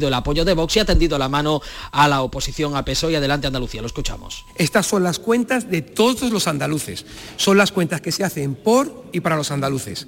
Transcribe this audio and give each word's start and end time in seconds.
el 0.00 0.14
apoyo 0.14 0.44
de 0.44 0.54
Vox 0.54 0.76
y 0.76 0.80
ha 0.80 0.84
tendido 0.84 1.18
la 1.18 1.28
mano 1.28 1.60
a 1.90 2.08
la 2.08 2.22
oposición 2.22 2.76
a 2.76 2.84
PSOE 2.84 3.12
y 3.12 3.14
Adelante 3.16 3.46
Andalucía. 3.46 3.80
Lo 3.80 3.86
escuchamos. 3.86 4.44
Estas 4.56 4.86
son 4.86 5.02
las 5.02 5.18
cuentas 5.18 5.70
de 5.70 5.82
todos 5.82 6.30
los 6.32 6.46
andaluces. 6.46 7.04
Son 7.36 7.56
las 7.56 7.72
cuentas 7.72 8.00
que 8.00 8.12
se 8.12 8.24
hacen 8.24 8.54
por 8.54 9.04
y 9.12 9.20
para 9.20 9.36
los 9.36 9.50
andaluces. 9.50 10.06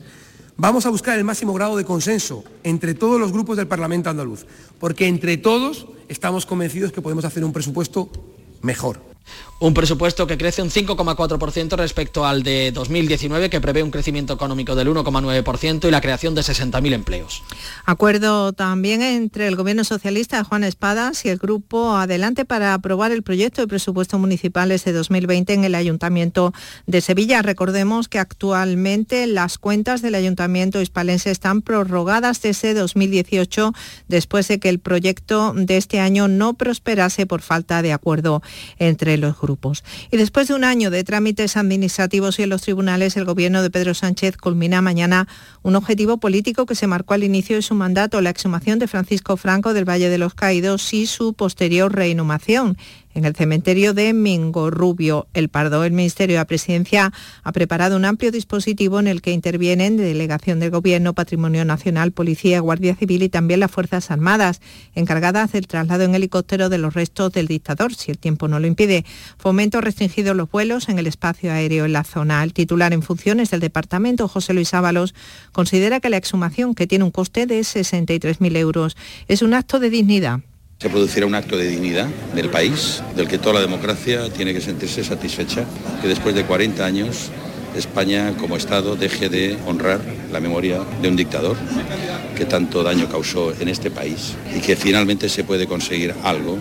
Vamos 0.56 0.86
a 0.86 0.90
buscar 0.90 1.18
el 1.18 1.24
máximo 1.24 1.52
grado 1.52 1.76
de 1.76 1.84
consenso 1.84 2.44
entre 2.62 2.94
todos 2.94 3.20
los 3.20 3.32
grupos 3.32 3.56
del 3.56 3.66
Parlamento 3.66 4.08
andaluz, 4.08 4.46
porque 4.78 5.08
entre 5.08 5.36
todos 5.36 5.86
estamos 6.08 6.46
convencidos 6.46 6.92
que 6.92 7.02
podemos 7.02 7.24
hacer 7.24 7.44
un 7.44 7.52
presupuesto 7.52 8.08
mejor. 8.62 9.13
Un 9.60 9.72
presupuesto 9.72 10.26
que 10.26 10.36
crece 10.36 10.62
un 10.62 10.70
5,4% 10.70 11.76
respecto 11.76 12.26
al 12.26 12.42
de 12.42 12.70
2019, 12.72 13.48
que 13.50 13.60
prevé 13.60 13.82
un 13.82 13.90
crecimiento 13.90 14.34
económico 14.34 14.74
del 14.74 14.88
1,9% 14.88 15.88
y 15.88 15.90
la 15.90 16.00
creación 16.00 16.34
de 16.34 16.42
60.000 16.42 16.92
empleos. 16.92 17.42
Acuerdo 17.84 18.52
también 18.52 19.00
entre 19.00 19.46
el 19.46 19.56
Gobierno 19.56 19.84
Socialista 19.84 20.36
de 20.36 20.44
Juan 20.44 20.64
Espadas 20.64 21.24
y 21.24 21.28
el 21.28 21.38
Grupo 21.38 21.96
Adelante 21.96 22.44
para 22.44 22.74
aprobar 22.74 23.12
el 23.12 23.22
proyecto 23.22 23.62
de 23.62 23.68
presupuestos 23.68 24.20
municipales 24.20 24.84
de 24.84 24.92
2020 24.92 25.54
en 25.54 25.64
el 25.64 25.74
Ayuntamiento 25.74 26.52
de 26.86 27.00
Sevilla. 27.00 27.40
Recordemos 27.42 28.08
que 28.08 28.18
actualmente 28.18 29.26
las 29.26 29.58
cuentas 29.58 30.02
del 30.02 30.14
Ayuntamiento 30.14 30.80
hispalense 30.80 31.30
están 31.30 31.62
prorrogadas 31.62 32.42
desde 32.42 32.74
2018 32.74 33.72
después 34.08 34.48
de 34.48 34.58
que 34.58 34.68
el 34.68 34.78
proyecto 34.78 35.52
de 35.54 35.76
este 35.76 36.00
año 36.00 36.28
no 36.28 36.54
prosperase 36.54 37.26
por 37.26 37.40
falta 37.40 37.82
de 37.82 37.92
acuerdo 37.92 38.42
entre 38.78 39.13
los 39.16 39.40
grupos. 39.40 39.84
Y 40.10 40.16
después 40.16 40.48
de 40.48 40.54
un 40.54 40.64
año 40.64 40.90
de 40.90 41.04
trámites 41.04 41.56
administrativos 41.56 42.38
y 42.38 42.42
en 42.42 42.50
los 42.50 42.62
tribunales, 42.62 43.16
el 43.16 43.24
gobierno 43.24 43.62
de 43.62 43.70
Pedro 43.70 43.94
Sánchez 43.94 44.36
culmina 44.36 44.82
mañana 44.82 45.28
un 45.62 45.76
objetivo 45.76 46.18
político 46.18 46.66
que 46.66 46.74
se 46.74 46.86
marcó 46.86 47.14
al 47.14 47.24
inicio 47.24 47.56
de 47.56 47.62
su 47.62 47.74
mandato, 47.74 48.20
la 48.20 48.30
exhumación 48.30 48.78
de 48.78 48.88
Francisco 48.88 49.36
Franco 49.36 49.74
del 49.74 49.88
Valle 49.88 50.08
de 50.08 50.18
los 50.18 50.34
Caídos 50.34 50.92
y 50.92 51.06
su 51.06 51.34
posterior 51.34 51.94
reinhumación 51.94 52.76
en 53.14 53.24
el 53.24 53.34
cementerio 53.34 53.94
de 53.94 54.12
Mingorrubio, 54.12 55.26
El 55.32 55.48
Pardo. 55.48 55.84
El 55.84 55.92
Ministerio 55.92 56.34
de 56.34 56.40
la 56.40 56.46
Presidencia 56.46 57.12
ha 57.42 57.52
preparado 57.52 57.96
un 57.96 58.04
amplio 58.04 58.30
dispositivo 58.30 59.00
en 59.00 59.06
el 59.06 59.22
que 59.22 59.32
intervienen 59.32 59.96
Delegación 59.96 60.60
del 60.60 60.70
Gobierno, 60.70 61.14
Patrimonio 61.14 61.64
Nacional, 61.64 62.12
Policía, 62.12 62.60
Guardia 62.60 62.94
Civil 62.96 63.22
y 63.22 63.28
también 63.28 63.60
las 63.60 63.70
Fuerzas 63.70 64.10
Armadas, 64.10 64.60
encargadas 64.94 65.52
del 65.52 65.66
traslado 65.66 66.04
en 66.04 66.14
helicóptero 66.14 66.68
de 66.68 66.78
los 66.78 66.94
restos 66.94 67.32
del 67.32 67.46
dictador, 67.46 67.94
si 67.94 68.10
el 68.10 68.18
tiempo 68.18 68.48
no 68.48 68.58
lo 68.60 68.66
impide. 68.66 69.04
Fomento 69.38 69.80
restringido 69.80 70.34
los 70.34 70.50
vuelos 70.50 70.88
en 70.88 70.98
el 70.98 71.06
espacio 71.06 71.52
aéreo 71.52 71.84
en 71.84 71.92
la 71.92 72.04
zona. 72.04 72.42
El 72.42 72.52
titular 72.52 72.92
en 72.92 73.02
funciones 73.02 73.50
del 73.50 73.60
departamento, 73.60 74.28
José 74.28 74.54
Luis 74.54 74.74
Ábalos, 74.74 75.14
considera 75.52 76.00
que 76.00 76.10
la 76.10 76.16
exhumación, 76.16 76.74
que 76.74 76.86
tiene 76.86 77.04
un 77.04 77.10
coste 77.10 77.46
de 77.46 77.60
63.000 77.60 78.56
euros, 78.56 78.96
es 79.28 79.42
un 79.42 79.54
acto 79.54 79.78
de 79.78 79.90
dignidad 79.90 80.40
se 80.84 80.90
producirá 80.90 81.24
un 81.24 81.34
acto 81.34 81.56
de 81.56 81.66
dignidad 81.66 82.08
del 82.34 82.50
país, 82.50 83.02
del 83.16 83.26
que 83.26 83.38
toda 83.38 83.54
la 83.54 83.60
democracia 83.62 84.28
tiene 84.28 84.52
que 84.52 84.60
sentirse 84.60 85.02
satisfecha, 85.02 85.64
que 86.02 86.08
después 86.08 86.34
de 86.34 86.44
40 86.44 86.84
años 86.84 87.30
España 87.74 88.34
como 88.38 88.56
Estado 88.56 88.94
deje 88.94 89.30
de 89.30 89.56
honrar 89.66 90.00
la 90.30 90.40
memoria 90.40 90.80
de 91.00 91.08
un 91.08 91.16
dictador 91.16 91.56
que 92.36 92.44
tanto 92.44 92.82
daño 92.82 93.08
causó 93.08 93.54
en 93.58 93.68
este 93.68 93.90
país 93.90 94.34
y 94.54 94.60
que 94.60 94.76
finalmente 94.76 95.30
se 95.30 95.42
puede 95.42 95.66
conseguir 95.66 96.14
algo 96.22 96.58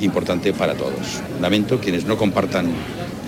importante 0.00 0.52
para 0.52 0.74
todos. 0.74 1.20
Lamento 1.40 1.80
quienes 1.80 2.04
no 2.04 2.16
compartan 2.16 2.70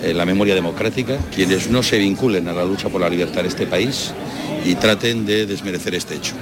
eh, 0.03 0.13
la 0.13 0.25
memoria 0.25 0.55
democrática, 0.55 1.17
quienes 1.35 1.69
no 1.69 1.83
se 1.83 1.97
vinculen 1.97 2.47
a 2.47 2.53
la 2.53 2.63
lucha 2.63 2.87
por 2.87 3.01
la 3.01 3.09
libertad 3.09 3.41
de 3.41 3.49
este 3.49 3.67
país 3.67 4.13
y 4.65 4.75
traten 4.75 5.25
de 5.25 5.45
desmerecer 5.45 5.95
este 5.95 6.15
hecho. 6.15 6.35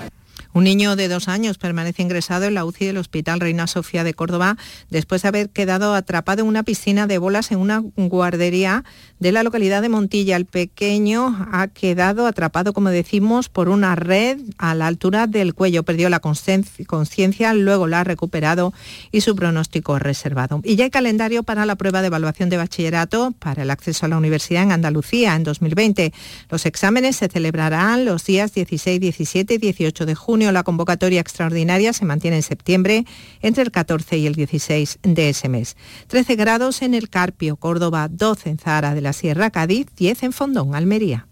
Un 0.57 0.63
niño 0.63 0.95
de 0.95 1.07
dos 1.07 1.27
años 1.27 1.59
permanece 1.59 2.01
ingresado 2.01 2.45
en 2.45 2.55
la 2.55 2.65
UCI 2.65 2.87
del 2.87 2.97
Hospital 2.97 3.39
Reina 3.39 3.67
Sofía 3.67 4.03
de 4.03 4.15
Córdoba 4.15 4.57
después 4.89 5.21
de 5.21 5.27
haber 5.27 5.49
quedado 5.51 5.93
atrapado 5.93 6.41
en 6.41 6.47
una 6.47 6.63
piscina 6.63 7.05
de 7.05 7.19
bolas 7.19 7.51
en 7.51 7.59
una 7.59 7.83
guardería 7.95 8.83
de 9.19 9.31
la 9.31 9.43
localidad 9.43 9.83
de 9.83 9.89
Montilla. 9.89 10.35
El 10.35 10.47
pequeño 10.47 11.47
ha 11.51 11.67
quedado 11.67 12.25
atrapado, 12.25 12.73
como 12.73 12.89
decimos, 12.89 13.49
por 13.49 13.69
una 13.69 13.95
red 13.95 14.39
a 14.57 14.73
la 14.73 14.87
altura 14.87 15.27
del 15.27 15.53
cuello. 15.53 15.83
Perdió 15.83 16.09
la 16.09 16.21
conciencia, 16.21 17.53
luego 17.53 17.85
la 17.85 17.99
ha 17.99 18.03
recuperado 18.03 18.73
y 19.11 19.21
su 19.21 19.35
pronóstico 19.35 19.97
es 19.97 20.01
reservado. 20.01 20.61
Y 20.63 20.75
ya 20.75 20.85
hay 20.85 20.89
calendario 20.89 21.43
para 21.43 21.67
la 21.67 21.75
prueba 21.75 22.01
de 22.01 22.07
evaluación 22.07 22.49
de 22.49 22.57
bachillerato 22.57 23.31
para 23.37 23.61
el 23.61 23.69
acceso 23.69 24.07
a 24.07 24.09
la 24.09 24.17
universidad 24.17 24.63
en 24.63 24.71
Andalucía 24.71 25.35
en 25.35 25.43
2020. 25.43 26.13
Los 26.49 26.65
exámenes 26.65 27.17
se 27.17 27.27
celebrarán 27.27 28.05
los 28.05 28.25
días 28.25 28.55
16, 28.55 28.99
17 28.99 29.53
y 29.53 29.57
18 29.59 30.07
de 30.07 30.15
junio 30.15 30.46
la 30.51 30.63
convocatoria 30.63 31.21
extraordinaria 31.21 31.93
se 31.93 32.05
mantiene 32.05 32.37
en 32.37 32.43
septiembre 32.43 33.05
entre 33.41 33.63
el 33.63 33.71
14 33.71 34.17
y 34.17 34.27
el 34.27 34.35
16 34.35 34.99
de 35.03 35.29
ese 35.29 35.49
mes. 35.49 35.77
13 36.07 36.35
grados 36.35 36.81
en 36.81 36.93
el 36.93 37.09
Carpio, 37.09 37.55
Córdoba, 37.55 38.07
12 38.09 38.49
en 38.49 38.57
Zahara 38.57 38.95
de 38.95 39.01
la 39.01 39.13
Sierra, 39.13 39.49
Cádiz, 39.49 39.87
10 39.95 40.23
en 40.23 40.33
Fondón, 40.33 40.75
Almería. 40.75 41.27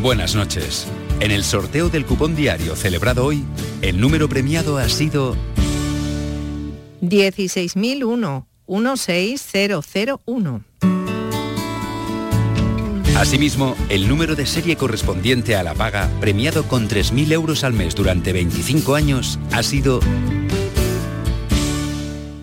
Buenas 0.00 0.34
noches. 0.34 0.86
En 1.20 1.32
el 1.32 1.42
sorteo 1.42 1.88
del 1.88 2.06
cupón 2.06 2.36
diario 2.36 2.76
celebrado 2.76 3.24
hoy, 3.24 3.44
el 3.82 4.00
número 4.00 4.28
premiado 4.28 4.78
ha 4.78 4.88
sido 4.88 5.36
16.001 7.00 8.46
16001. 8.68 10.67
Asimismo, 13.18 13.74
el 13.88 14.08
número 14.08 14.36
de 14.36 14.46
serie 14.46 14.76
correspondiente 14.76 15.56
a 15.56 15.64
la 15.64 15.74
paga, 15.74 16.08
premiado 16.20 16.68
con 16.68 16.88
3.000 16.88 17.32
euros 17.32 17.64
al 17.64 17.72
mes 17.72 17.96
durante 17.96 18.32
25 18.32 18.94
años, 18.94 19.40
ha 19.50 19.64
sido 19.64 19.98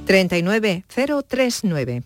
39039. 0.05 2.03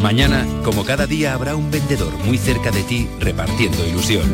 Mañana, 0.00 0.46
como 0.64 0.86
cada 0.86 1.06
día, 1.06 1.34
habrá 1.34 1.56
un 1.56 1.70
vendedor 1.70 2.10
muy 2.24 2.38
cerca 2.38 2.70
de 2.70 2.82
ti 2.84 3.06
repartiendo 3.20 3.86
ilusión. 3.86 4.24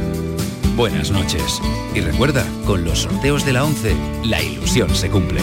Buenas 0.77 1.11
noches. 1.11 1.61
Y 1.93 2.03
recuerda, 2.03 2.47
con 2.65 2.85
los 2.85 3.01
sorteos 3.01 3.45
de 3.45 3.53
la 3.53 3.65
11, 3.65 3.97
la 4.23 4.41
ilusión 4.41 4.95
se 4.95 5.11
cumple. 5.11 5.41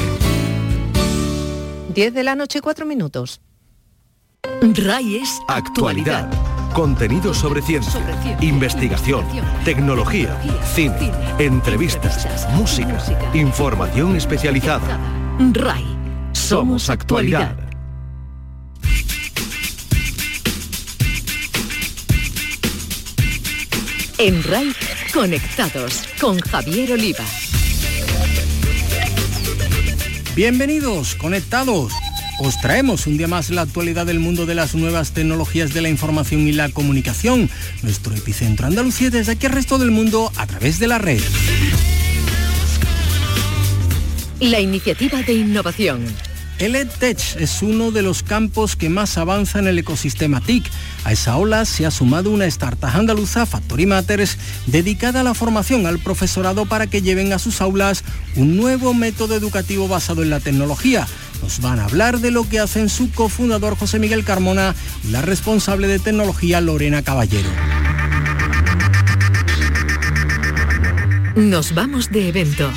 10 1.94 2.14
de 2.14 2.24
la 2.24 2.36
noche, 2.36 2.62
4 2.62 2.86
minutos. 2.86 3.42
RAI 4.62 5.24
actualidad. 5.50 6.32
Contenido 6.74 7.34
sobre 7.34 7.62
ciencia, 7.62 8.02
investigación, 8.42 9.26
tecnología, 9.66 10.40
cine, 10.74 11.12
entrevistas, 11.40 12.48
música, 12.54 12.98
información 13.34 14.16
especializada. 14.16 15.00
RAI. 15.54 15.86
Somos 16.32 16.90
actualidad. 16.90 17.56
En 24.18 24.44
RAI, 24.44 24.74
conectados 25.14 26.08
con 26.22 26.40
Javier 26.40 26.94
Oliva. 26.94 27.26
Bienvenidos, 30.36 31.16
conectados 31.16 31.94
os 32.40 32.60
traemos 32.62 33.06
un 33.06 33.18
día 33.18 33.28
más 33.28 33.50
la 33.50 33.62
actualidad 33.62 34.06
del 34.06 34.20
mundo 34.20 34.46
de 34.46 34.56
las 34.56 34.74
nuevas 34.74 35.12
tecnologías 35.12 35.74
de 35.74 35.82
la 35.82 35.90
información 35.90 36.48
y 36.48 36.54
la 36.54 36.70
comunicación. 36.70 37.50
Nuestro 37.84 38.16
epicentro 38.16 38.68
Andalucía 38.68 39.10
desde 39.10 39.34
aquí 39.34 39.46
al 39.46 39.52
resto 39.52 39.78
del 39.78 39.92
mundo 39.92 40.32
a 40.38 40.48
través 40.48 40.80
de 40.80 40.88
la 40.88 40.98
red. 40.98 41.22
La 44.40 44.60
iniciativa 44.60 45.22
de 45.22 45.34
innovación 45.34 46.06
el 46.60 46.76
EdTech 46.76 47.38
es 47.38 47.62
uno 47.62 47.92
de 47.92 48.02
los 48.02 48.22
campos 48.22 48.76
que 48.76 48.90
más 48.90 49.18
avanza 49.18 49.60
en 49.60 49.68
el 49.68 49.80
ecosistema 49.80 50.42
TIC. 50.42 50.70
A 51.06 51.14
esa 51.14 51.38
ola 51.38 51.64
se 51.64 51.86
ha 51.86 51.92
sumado 51.92 52.32
una 52.32 52.48
startup 52.48 52.90
andaluza, 52.90 53.46
Factory 53.46 53.86
Matters, 53.86 54.38
dedicada 54.66 55.22
a 55.22 55.24
la 55.24 55.34
formación 55.34 55.86
al 55.86 56.00
profesorado 56.00 56.66
para 56.66 56.88
que 56.88 57.02
lleven 57.02 57.32
a 57.32 57.40
sus 57.40 57.62
aulas 57.62 58.04
un 58.36 58.58
nuevo 58.58 58.94
método 58.94 59.36
educativo 59.36 59.88
basado 59.88 60.22
en 60.22 60.32
la 60.32 60.42
tecnología. 60.42 61.08
Nos 61.42 61.62
van 61.62 61.80
a 61.80 61.86
hablar 61.86 62.20
de 62.20 62.32
lo 62.32 62.48
que 62.48 62.60
hacen 62.60 62.90
su 62.90 63.12
cofundador 63.12 63.78
José 63.78 64.00
Miguel 64.00 64.24
Carmona 64.24 64.76
y 65.04 65.12
la 65.12 65.22
responsable 65.22 65.88
de 65.88 66.00
tecnología 66.00 66.62
Lorena 66.62 67.02
Caballero. 67.02 67.50
Nos 71.36 71.74
vamos 71.74 72.12
de 72.12 72.28
evento. 72.28 72.70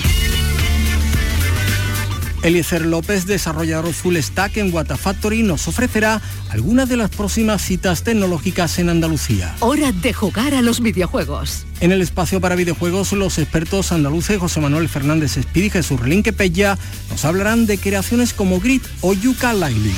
Eliezer 2.43 2.85
López, 2.85 3.27
desarrollador 3.27 3.93
full 3.93 4.17
stack 4.17 4.57
en 4.57 4.75
Watafactory, 4.75 5.45
nos 5.45 5.69
ofrecerá 5.69 6.21
algunas 6.51 6.89
de 6.89 6.97
las 6.97 7.11
próximas 7.11 7.63
citas 7.63 8.03
tecnológicas 8.03 8.81
en 8.81 8.89
Andalucía. 8.89 9.55
Hora 9.61 9.93
de 9.93 10.13
jugar 10.13 10.55
a 10.55 10.63
los 10.63 10.81
videojuegos. 10.81 11.67
En 11.81 11.93
el 11.93 12.03
espacio 12.03 12.41
para 12.41 12.57
videojuegos, 12.57 13.13
los 13.13 13.39
expertos 13.39 13.93
andaluces 13.93 14.39
José 14.39 14.61
Manuel 14.61 14.89
Fernández 14.89 15.37
Espíritu 15.37 15.63
y 15.63 15.71
Jesús 15.71 16.01
Relinque 16.01 16.33
Pella 16.33 16.77
nos 17.11 17.25
hablarán 17.25 17.67
de 17.67 17.79
creaciones 17.79 18.33
como 18.33 18.59
Grid 18.59 18.83
o 19.03 19.15
Yuka 19.15 19.53
Laili. 19.53 19.95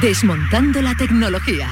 Desmontando 0.00 0.80
la 0.82 0.94
tecnología. 0.94 1.68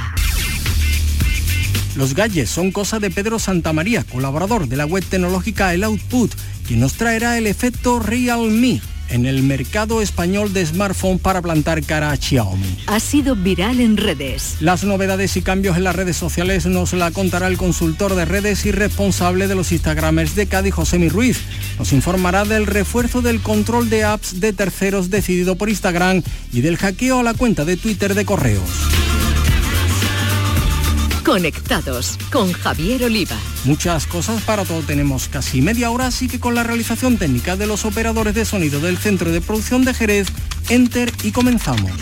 Los 1.94 2.14
galles 2.14 2.50
son 2.50 2.72
cosa 2.72 2.98
de 2.98 3.10
Pedro 3.10 3.38
Santamaría, 3.38 4.02
colaborador 4.02 4.66
de 4.66 4.76
la 4.76 4.86
web 4.86 5.04
tecnológica 5.04 5.72
El 5.72 5.84
Output, 5.84 6.32
quien 6.66 6.80
nos 6.80 6.94
traerá 6.94 7.38
el 7.38 7.46
efecto 7.46 8.00
Real 8.00 8.50
Me 8.50 8.80
en 9.10 9.26
el 9.26 9.42
mercado 9.42 10.00
español 10.00 10.52
de 10.52 10.64
smartphone 10.64 11.18
para 11.18 11.42
plantar 11.42 11.82
cara 11.84 12.10
a 12.10 12.16
Xiaomi. 12.16 12.78
Ha 12.86 13.00
sido 13.00 13.36
viral 13.36 13.80
en 13.80 13.96
redes. 13.96 14.56
Las 14.60 14.84
novedades 14.84 15.36
y 15.36 15.42
cambios 15.42 15.76
en 15.76 15.84
las 15.84 15.96
redes 15.96 16.16
sociales 16.16 16.66
nos 16.66 16.92
la 16.92 17.10
contará 17.10 17.46
el 17.46 17.56
consultor 17.56 18.14
de 18.14 18.24
redes 18.24 18.64
y 18.66 18.72
responsable 18.72 19.48
de 19.48 19.54
los 19.54 19.72
Instagramers 19.72 20.34
de 20.34 20.46
Cádiz, 20.46 20.74
José 20.74 21.08
Ruiz. 21.08 21.38
Nos 21.78 21.92
informará 21.92 22.44
del 22.44 22.66
refuerzo 22.66 23.22
del 23.22 23.40
control 23.40 23.90
de 23.90 24.04
apps 24.04 24.40
de 24.40 24.52
terceros 24.52 25.10
decidido 25.10 25.56
por 25.56 25.68
Instagram 25.68 26.22
y 26.52 26.60
del 26.60 26.76
hackeo 26.76 27.20
a 27.20 27.22
la 27.22 27.34
cuenta 27.34 27.64
de 27.64 27.76
Twitter 27.76 28.14
de 28.14 28.24
correos. 28.24 28.70
Conectados 31.30 32.18
con 32.32 32.52
Javier 32.52 33.04
Oliva. 33.04 33.36
Muchas 33.64 34.08
cosas 34.08 34.42
para 34.42 34.64
todo 34.64 34.82
tenemos 34.82 35.28
casi 35.28 35.62
media 35.62 35.92
hora, 35.92 36.08
así 36.08 36.26
que 36.26 36.40
con 36.40 36.56
la 36.56 36.64
realización 36.64 37.18
técnica 37.18 37.54
de 37.54 37.68
los 37.68 37.84
operadores 37.84 38.34
de 38.34 38.44
sonido 38.44 38.80
del 38.80 38.98
Centro 38.98 39.30
de 39.30 39.40
Producción 39.40 39.84
de 39.84 39.94
Jerez, 39.94 40.26
Enter 40.70 41.12
y 41.22 41.30
comenzamos. 41.30 41.92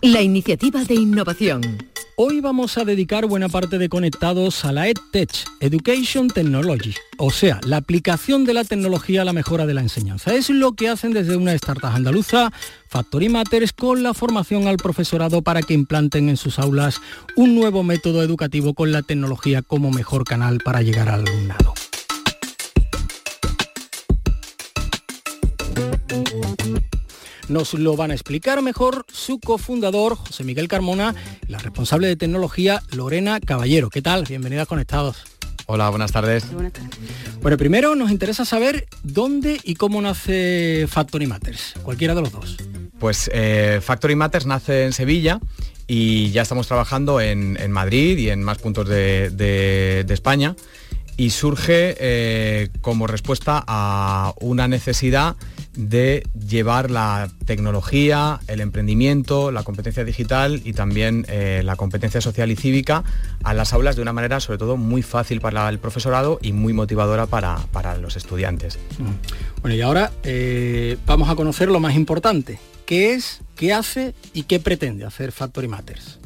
La 0.00 0.22
iniciativa 0.22 0.82
de 0.84 0.94
innovación. 0.94 1.89
Hoy 2.22 2.42
vamos 2.42 2.76
a 2.76 2.84
dedicar 2.84 3.24
buena 3.24 3.48
parte 3.48 3.78
de 3.78 3.88
conectados 3.88 4.66
a 4.66 4.72
la 4.72 4.88
EdTech, 4.88 5.30
Education 5.60 6.28
Technology, 6.28 6.94
o 7.16 7.30
sea, 7.30 7.58
la 7.64 7.78
aplicación 7.78 8.44
de 8.44 8.52
la 8.52 8.64
tecnología 8.64 9.22
a 9.22 9.24
la 9.24 9.32
mejora 9.32 9.64
de 9.64 9.72
la 9.72 9.80
enseñanza. 9.80 10.34
Es 10.34 10.50
lo 10.50 10.74
que 10.74 10.90
hacen 10.90 11.14
desde 11.14 11.38
una 11.38 11.54
startup 11.54 11.86
andaluza, 11.94 12.52
Factory 12.88 13.30
Matters, 13.30 13.72
con 13.72 14.02
la 14.02 14.12
formación 14.12 14.68
al 14.68 14.76
profesorado 14.76 15.40
para 15.40 15.62
que 15.62 15.72
implanten 15.72 16.28
en 16.28 16.36
sus 16.36 16.58
aulas 16.58 17.00
un 17.36 17.54
nuevo 17.54 17.82
método 17.84 18.22
educativo 18.22 18.74
con 18.74 18.92
la 18.92 19.00
tecnología 19.00 19.62
como 19.62 19.90
mejor 19.90 20.24
canal 20.24 20.58
para 20.62 20.82
llegar 20.82 21.08
al 21.08 21.26
alumnado. 21.26 21.72
Nos 27.50 27.74
lo 27.74 27.96
van 27.96 28.12
a 28.12 28.14
explicar 28.14 28.62
mejor 28.62 29.04
su 29.12 29.40
cofundador, 29.40 30.14
José 30.14 30.44
Miguel 30.44 30.68
Carmona, 30.68 31.16
la 31.48 31.58
responsable 31.58 32.06
de 32.06 32.14
tecnología, 32.14 32.80
Lorena 32.92 33.40
Caballero. 33.40 33.90
¿Qué 33.90 34.00
tal? 34.02 34.24
Bienvenida 34.24 34.62
a 34.62 34.66
Conectados. 34.66 35.24
Hola, 35.66 35.90
buenas 35.90 36.12
tardes. 36.12 36.46
Bueno, 37.42 37.56
primero 37.56 37.96
nos 37.96 38.12
interesa 38.12 38.44
saber 38.44 38.86
dónde 39.02 39.58
y 39.64 39.74
cómo 39.74 40.00
nace 40.00 40.86
Factory 40.88 41.26
Matters, 41.26 41.74
cualquiera 41.82 42.14
de 42.14 42.20
los 42.20 42.30
dos. 42.30 42.56
Pues 43.00 43.28
eh, 43.34 43.80
Factory 43.82 44.14
Matters 44.14 44.46
nace 44.46 44.84
en 44.84 44.92
Sevilla 44.92 45.40
y 45.88 46.30
ya 46.30 46.42
estamos 46.42 46.68
trabajando 46.68 47.20
en, 47.20 47.72
Madrid 47.72 48.16
y 48.16 48.30
en 48.30 48.44
más 48.44 48.58
puntos 48.58 48.88
de, 48.88 50.06
España 50.08 50.54
y 51.16 51.30
surge 51.30 51.96
eh, 51.98 52.68
como 52.80 53.06
respuesta 53.06 53.62
a 53.66 54.34
una 54.40 54.68
necesidad 54.68 55.36
de 55.76 56.26
llevar 56.48 56.90
la 56.90 57.30
tecnología, 57.46 58.40
el 58.48 58.60
emprendimiento, 58.60 59.50
la 59.50 59.62
competencia 59.62 60.04
digital 60.04 60.60
y 60.64 60.72
también 60.72 61.26
eh, 61.28 61.62
la 61.64 61.76
competencia 61.76 62.20
social 62.20 62.50
y 62.50 62.56
cívica 62.56 63.04
a 63.44 63.54
las 63.54 63.72
aulas 63.72 63.96
de 63.96 64.02
una 64.02 64.12
manera 64.12 64.40
sobre 64.40 64.58
todo 64.58 64.76
muy 64.76 65.02
fácil 65.02 65.40
para 65.40 65.68
el 65.68 65.78
profesorado 65.78 66.38
y 66.42 66.52
muy 66.52 66.72
motivadora 66.72 67.26
para, 67.26 67.58
los 67.98 68.16
estudiantes. 68.16 68.78
Mm. 68.98 69.62
Bueno, 69.62 69.76
y 69.76 69.80
ahora 69.80 70.12
eh, 70.22 70.96
vamos 71.06 71.28
a 71.28 71.34
conocer 71.34 71.68
lo 71.68 71.80
más 71.80 71.94
importante. 71.94 72.58
¿Qué 72.86 73.14
es, 73.14 73.40
qué 73.56 73.72
hace 73.72 74.14
y 74.32 74.44
qué 74.44 74.58
pretende 74.58 75.04
hacer 75.04 75.32
Factory 75.32 75.68
Matters? 75.68 76.19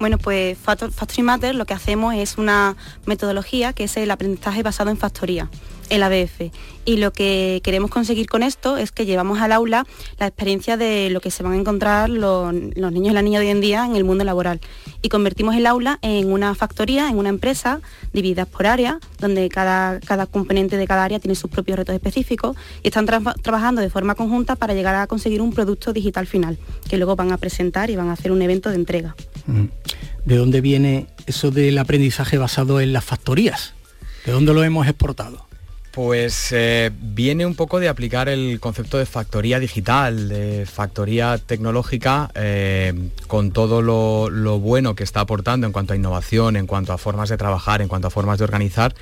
Bueno, 0.00 0.16
pues 0.16 0.56
Factory 0.56 1.22
Matters 1.22 1.54
lo 1.54 1.66
que 1.66 1.74
hacemos 1.74 2.14
es 2.14 2.38
una 2.38 2.74
metodología 3.04 3.74
que 3.74 3.84
es 3.84 3.98
el 3.98 4.10
aprendizaje 4.10 4.62
basado 4.62 4.88
en 4.88 4.96
factoría 4.96 5.50
el 5.90 6.02
ABF. 6.02 6.50
Y 6.86 6.96
lo 6.96 7.12
que 7.12 7.60
queremos 7.62 7.90
conseguir 7.90 8.26
con 8.26 8.42
esto 8.42 8.78
es 8.78 8.90
que 8.90 9.04
llevamos 9.04 9.40
al 9.40 9.52
aula 9.52 9.86
la 10.18 10.26
experiencia 10.26 10.76
de 10.76 11.10
lo 11.10 11.20
que 11.20 11.30
se 11.30 11.42
van 11.42 11.52
a 11.52 11.56
encontrar 11.56 12.08
los, 12.08 12.52
niños 12.52 13.10
y 13.10 13.14
las 13.14 13.22
niñas 13.22 13.40
de 13.40 13.46
hoy 13.46 13.52
en 13.52 13.60
día 13.60 13.84
en 13.84 13.96
el 13.96 14.04
mundo 14.04 14.24
laboral. 14.24 14.60
Y 15.02 15.08
convertimos 15.08 15.54
el 15.54 15.66
aula 15.66 15.98
en 16.02 16.32
una 16.32 16.54
factoría, 16.54 17.08
en 17.10 17.18
una 17.18 17.28
empresa, 17.28 17.80
dividida 18.12 18.46
por 18.46 18.66
área, 18.66 18.98
donde 19.18 19.48
cada, 19.50 20.00
cada 20.00 20.26
componente 20.26 20.78
de 20.78 20.86
cada 20.86 21.04
área 21.04 21.20
tiene 21.20 21.34
sus 21.34 21.50
propios 21.50 21.78
retos 21.78 21.94
específicos 21.94 22.56
y 22.82 22.88
están 22.88 23.06
trabajando 23.06 23.82
de 23.82 23.90
forma 23.90 24.14
conjunta 24.14 24.56
para 24.56 24.74
llegar 24.74 24.94
a 24.94 25.06
conseguir 25.06 25.42
un 25.42 25.52
producto 25.52 25.92
digital 25.92 26.26
final, 26.26 26.58
que 26.88 26.96
luego 26.96 27.14
van 27.14 27.32
a 27.32 27.36
presentar 27.36 27.90
y 27.90 27.96
van 27.96 28.08
a 28.08 28.12
hacer 28.12 28.32
un 28.32 28.40
evento 28.40 28.70
de 28.70 28.76
entrega. 28.76 29.14
¿De 30.24 30.36
dónde 30.36 30.60
viene 30.60 31.06
eso 31.26 31.50
del 31.50 31.78
aprendizaje 31.78 32.38
basado 32.38 32.80
en 32.80 32.92
las 32.92 33.04
factorías? 33.04 33.74
¿De 34.24 34.32
dónde 34.32 34.54
lo 34.54 34.62
hemos 34.64 34.86
exportado? 34.86 35.49
Pues 35.90 36.52
eh, 36.52 36.92
viene 37.00 37.44
un 37.44 37.56
poco 37.56 37.80
de 37.80 37.88
aplicar 37.88 38.28
el 38.28 38.60
concepto 38.60 38.96
de 38.96 39.06
factoría 39.06 39.58
digital, 39.58 40.28
de 40.28 40.64
factoría 40.64 41.36
tecnológica, 41.38 42.30
eh, 42.36 43.10
con 43.26 43.50
todo 43.50 43.82
lo, 43.82 44.58
bueno 44.60 44.94
que 44.94 45.02
está 45.02 45.20
aportando 45.20 45.66
en 45.66 45.72
cuanto 45.72 45.92
a 45.92 45.96
innovación, 45.96 46.54
en 46.54 46.68
cuanto 46.68 46.92
a 46.92 46.98
formas 46.98 47.28
de 47.28 47.36
trabajar, 47.36 47.82
en 47.82 47.88
cuanto 47.88 48.06
a 48.06 48.10
formas 48.10 48.38
de 48.38 48.44
organizar, 48.44 48.94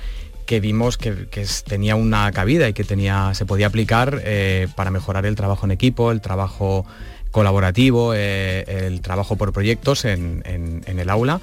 que 0.47 0.59
vimos 0.59 0.97
que, 0.97 1.27
tenía 1.67 1.95
una 1.95 2.31
cabida 2.31 2.67
y 2.67 2.73
que 2.73 2.83
tenía, 2.83 3.35
se 3.35 3.45
podía 3.45 3.67
aplicar 3.67 4.21
eh, 4.23 4.67
para 4.75 4.89
mejorar 4.89 5.27
el 5.27 5.35
trabajo 5.35 5.67
en 5.67 5.71
equipo, 5.71 6.11
el 6.11 6.21
trabajo 6.21 6.87
colaborativo, 7.29 8.15
el 8.15 9.01
trabajo 9.01 9.35
por 9.35 9.53
proyectos 9.53 10.05
en 10.05 10.81
el 10.87 11.09
aula 11.11 11.39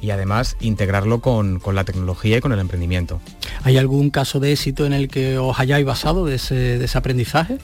y 0.00 0.10
además 0.10 0.56
integrarlo 0.60 1.20
con, 1.20 1.60
la 1.72 1.84
tecnología 1.84 2.38
y 2.38 2.40
con 2.40 2.52
el 2.52 2.58
emprendimiento. 2.58 3.20
¿Hay 3.62 3.76
algún 3.76 4.10
caso 4.10 4.40
de 4.40 4.52
éxito 4.52 4.86
en 4.86 4.92
el 4.92 5.08
que 5.08 5.38
os 5.38 5.58
hayáis 5.58 5.84
basado 5.84 6.26
de 6.26 6.36
ese, 6.36 6.86
aprendizaje? 6.94 7.58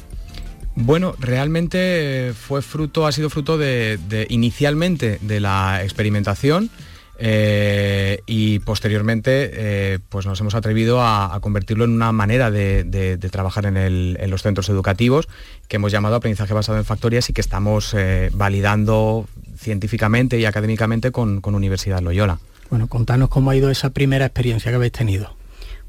Bueno, 0.74 1.14
realmente 1.18 2.32
fue 2.38 2.60
fruto, 2.60 3.06
ha 3.06 3.12
sido 3.12 3.30
fruto 3.30 3.56
de, 3.56 4.26
inicialmente 4.28 5.18
de 5.22 5.40
la 5.40 5.82
experimentación 5.82 6.70
eh, 7.18 8.20
y 8.26 8.58
posteriormente 8.58 9.50
eh, 9.54 9.98
pues 10.10 10.26
nos 10.26 10.38
hemos 10.42 10.54
atrevido 10.54 11.00
a, 11.00 11.38
convertirlo 11.40 11.84
en 11.84 11.92
una 11.92 12.12
manera 12.12 12.50
de, 12.50 13.18
trabajar 13.32 13.64
en, 13.64 14.30
los 14.30 14.42
centros 14.42 14.68
educativos 14.68 15.28
que 15.66 15.76
hemos 15.76 15.92
llamado 15.92 16.16
aprendizaje 16.16 16.52
basado 16.52 16.76
en 16.76 16.84
factorías 16.84 17.30
y 17.30 17.32
que 17.32 17.40
estamos 17.40 17.94
eh, 17.94 18.30
validando 18.34 19.26
científicamente 19.66 20.38
y 20.38 20.44
académicamente 20.44 21.10
con, 21.10 21.42
Universidad 21.44 22.00
Loyola. 22.00 22.38
Bueno, 22.70 22.86
contanos 22.86 23.28
cómo 23.28 23.50
ha 23.50 23.56
ido 23.56 23.68
esa 23.68 23.90
primera 23.90 24.24
experiencia 24.24 24.70
que 24.70 24.76
habéis 24.76 24.92
tenido. 24.92 25.34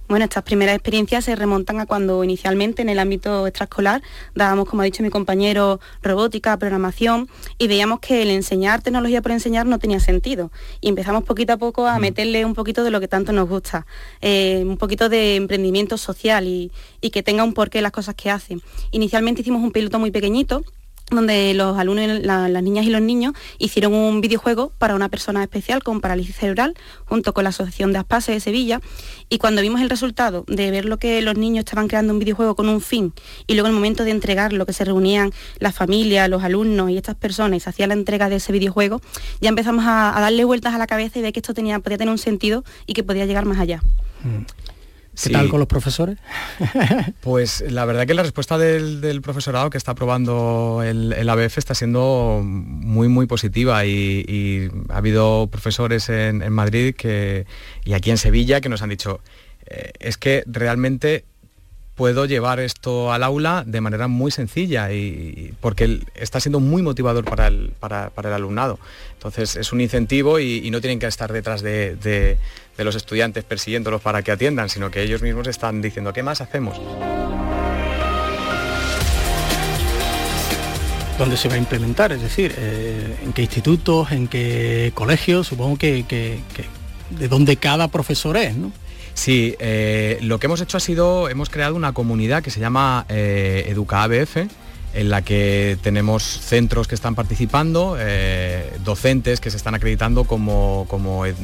Bueno, 0.07 0.23
estas 0.23 0.43
primeras 0.43 0.73
experiencias 0.73 1.25
se 1.25 1.35
remontan 1.35 1.79
a 1.79 1.85
cuando 1.85 2.23
inicialmente 2.23 2.81
en 2.81 2.89
el 2.89 2.97
ámbito 2.97 3.45
extraescolar 3.45 4.01
dábamos, 4.33 4.67
como 4.67 4.81
ha 4.81 4.85
dicho 4.85 5.03
mi 5.03 5.09
compañero, 5.09 5.79
robótica, 6.01 6.57
programación 6.57 7.27
y 7.59 7.67
veíamos 7.67 7.99
que 7.99 8.23
el 8.23 8.29
enseñar 8.29 8.81
tecnología 8.81 9.21
por 9.21 9.31
enseñar 9.31 9.67
no 9.67 9.77
tenía 9.77 9.99
sentido. 9.99 10.49
Y 10.81 10.87
empezamos 10.89 11.23
poquito 11.23 11.53
a 11.53 11.57
poco 11.57 11.85
a 11.85 11.99
mm. 11.99 12.01
meterle 12.01 12.45
un 12.45 12.55
poquito 12.55 12.83
de 12.83 12.89
lo 12.89 12.99
que 12.99 13.07
tanto 13.07 13.31
nos 13.31 13.47
gusta, 13.47 13.85
eh, 14.21 14.63
un 14.65 14.77
poquito 14.77 15.07
de 15.09 15.35
emprendimiento 15.35 15.97
social 15.97 16.47
y, 16.47 16.71
y 17.01 17.09
que 17.11 17.21
tenga 17.21 17.43
un 17.43 17.53
porqué 17.53 17.81
las 17.81 17.91
cosas 17.91 18.15
que 18.15 18.31
hacen. 18.31 18.61
Inicialmente 18.91 19.41
hicimos 19.41 19.61
un 19.61 19.71
piloto 19.71 19.99
muy 19.99 20.09
pequeñito 20.09 20.63
donde 21.09 21.53
los 21.53 21.77
alumnos, 21.77 22.19
las 22.21 22.63
niñas 22.63 22.85
y 22.85 22.89
los 22.89 23.01
niños 23.01 23.33
hicieron 23.59 23.93
un 23.93 24.19
videojuego 24.19 24.73
para 24.77 24.95
una 24.95 25.09
persona 25.09 25.41
especial 25.41 25.81
con 25.83 26.01
parálisis 26.01 26.35
cerebral, 26.35 26.75
junto 27.05 27.33
con 27.33 27.43
la 27.45 27.49
Asociación 27.49 27.93
de 27.93 27.99
Aspase 27.99 28.33
de 28.33 28.39
Sevilla. 28.39 28.81
Y 29.29 29.37
cuando 29.37 29.61
vimos 29.61 29.81
el 29.81 29.89
resultado 29.89 30.43
de 30.47 30.69
ver 30.71 30.85
lo 30.85 30.97
que 30.97 31.21
los 31.21 31.37
niños 31.37 31.59
estaban 31.59 31.87
creando 31.87 32.13
un 32.13 32.19
videojuego 32.19 32.55
con 32.55 32.67
un 32.67 32.81
fin, 32.81 33.13
y 33.47 33.53
luego 33.53 33.67
el 33.67 33.73
momento 33.73 34.03
de 34.03 34.11
entregar 34.11 34.53
lo 34.53 34.65
que 34.65 34.73
se 34.73 34.83
reunían 34.85 35.31
las 35.59 35.75
familias, 35.75 36.29
los 36.29 36.43
alumnos 36.43 36.89
y 36.89 36.97
estas 36.97 37.15
personas 37.15 37.65
y 37.65 37.69
hacía 37.69 37.87
la 37.87 37.93
entrega 37.93 38.29
de 38.29 38.37
ese 38.37 38.51
videojuego, 38.51 39.01
ya 39.39 39.49
empezamos 39.49 39.85
a, 39.87 40.13
darle 40.17 40.43
vueltas 40.43 40.73
a 40.73 40.77
la 40.77 40.87
cabeza 40.87 41.19
y 41.19 41.21
ver 41.21 41.33
que 41.33 41.39
esto 41.39 41.53
tenía, 41.53 41.79
podía 41.79 41.97
tener 41.97 42.11
un 42.11 42.17
sentido 42.17 42.63
y 42.85 42.93
que 42.93 43.03
podía 43.03 43.25
llegar 43.25 43.45
más 43.45 43.59
allá. 43.59 43.81
Mm. 44.23 44.56
¿Qué 45.23 45.29
tal 45.29 45.49
con 45.49 45.59
los 45.59 45.67
profesores? 45.67 46.17
pues 47.21 47.63
la 47.69 47.85
verdad 47.85 48.05
que 48.05 48.13
la 48.13 48.23
respuesta 48.23 48.57
del, 48.57 49.21
profesorado 49.21 49.69
que 49.69 49.77
está 49.77 49.91
aprobando 49.91 50.81
el, 50.83 51.29
ABF 51.29 51.57
está 51.57 51.73
siendo 51.73 52.41
muy 52.43 53.07
muy 53.07 53.25
positiva 53.25 53.85
y, 53.85 54.69
ha 54.89 54.97
habido 54.97 55.47
profesores 55.47 56.09
en, 56.09 56.51
Madrid 56.51 56.95
que, 56.95 57.45
y 57.83 57.93
aquí 57.93 58.11
en 58.11 58.17
Sevilla 58.17 58.61
que 58.61 58.69
nos 58.69 58.81
han 58.81 58.89
dicho 58.89 59.21
eh, 59.65 59.91
es 59.99 60.17
que 60.17 60.43
realmente 60.45 61.25
puedo 61.97 62.25
llevar 62.25 62.59
esto 62.59 63.11
al 63.11 63.23
aula 63.23 63.63
de 63.65 63.81
manera 63.81 64.07
muy 64.07 64.29
sencilla 64.29 64.93
y 64.93 65.51
porque 65.59 65.99
está 66.13 66.39
siendo 66.39 66.59
muy 66.59 66.83
motivador 66.83 67.25
para 67.25 67.47
el, 67.47 67.71
para, 67.79 68.11
el 68.15 68.33
alumnado. 68.33 68.79
Entonces 69.13 69.55
es 69.55 69.73
un 69.73 69.81
incentivo 69.81 70.39
y, 70.39 70.69
no 70.69 70.79
tienen 70.79 70.99
que 70.99 71.07
estar 71.07 71.33
detrás 71.33 71.63
de, 71.63 72.37
los 72.77 72.95
estudiantes 72.95 73.43
persiguiéndolos 73.43 73.99
para 73.99 74.21
que 74.21 74.31
atiendan, 74.31 74.69
sino 74.69 74.91
que 74.91 75.01
ellos 75.01 75.23
mismos 75.23 75.47
están 75.47 75.81
diciendo, 75.81 76.13
¿qué 76.13 76.21
más 76.21 76.39
hacemos? 76.39 76.79
¿Dónde 81.17 81.35
se 81.35 81.49
va 81.49 81.55
a 81.55 81.57
implementar? 81.57 82.11
Es 82.11 82.21
decir, 82.21 82.53
eh, 82.59 83.17
¿en 83.23 83.33
qué 83.33 83.41
institutos, 83.41 84.11
en 84.11 84.27
qué 84.27 84.91
colegios? 84.93 85.47
Supongo 85.47 85.77
que 85.77 86.05
de 87.09 87.27
donde 87.27 87.57
cada 87.57 87.87
profesor 87.87 88.37
es, 88.37 88.55
¿no? 88.55 88.71
Sí, 89.17 89.55
eh, 89.57 90.19
lo 90.21 90.39
que 90.39 90.45
hemos 90.45 90.61
hecho 90.61 90.77
ha 90.77 90.79
sido, 90.79 91.27
hemos 91.27 91.49
creado 91.49 91.73
una 91.73 91.91
comunidad 91.91 92.43
que 92.43 92.51
se 92.51 92.59
llama 92.59 93.07
eh, 93.09 93.65
Educa 93.67 94.03
ABF, 94.03 94.37
en 94.93 95.09
la 95.09 95.23
que 95.23 95.75
tenemos 95.81 96.21
centros 96.23 96.87
que 96.87 96.93
están 96.93 97.15
participando, 97.15 97.97
eh, 97.99 98.71
docentes 98.85 99.41
que 99.41 99.49
se 99.49 99.57
están 99.57 99.73
acreditando 99.73 100.25
como, 100.25 100.85
como 100.87 101.25
en, 101.25 101.35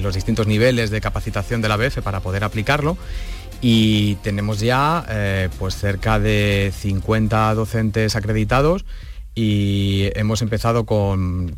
los 0.00 0.14
distintos 0.14 0.46
niveles 0.46 0.88
de 0.88 1.02
capacitación 1.02 1.60
de 1.60 1.68
la 1.68 1.74
ABF 1.74 1.98
para 1.98 2.20
poder 2.20 2.42
aplicarlo. 2.42 2.96
Y 3.60 4.14
tenemos 4.22 4.58
ya 4.58 5.04
pues 5.58 5.76
cerca 5.76 6.18
de 6.18 6.72
50 6.74 7.54
docentes 7.54 8.16
acreditados 8.16 8.86
y 9.34 10.08
hemos 10.14 10.40
empezado 10.40 10.86
con, 10.86 11.54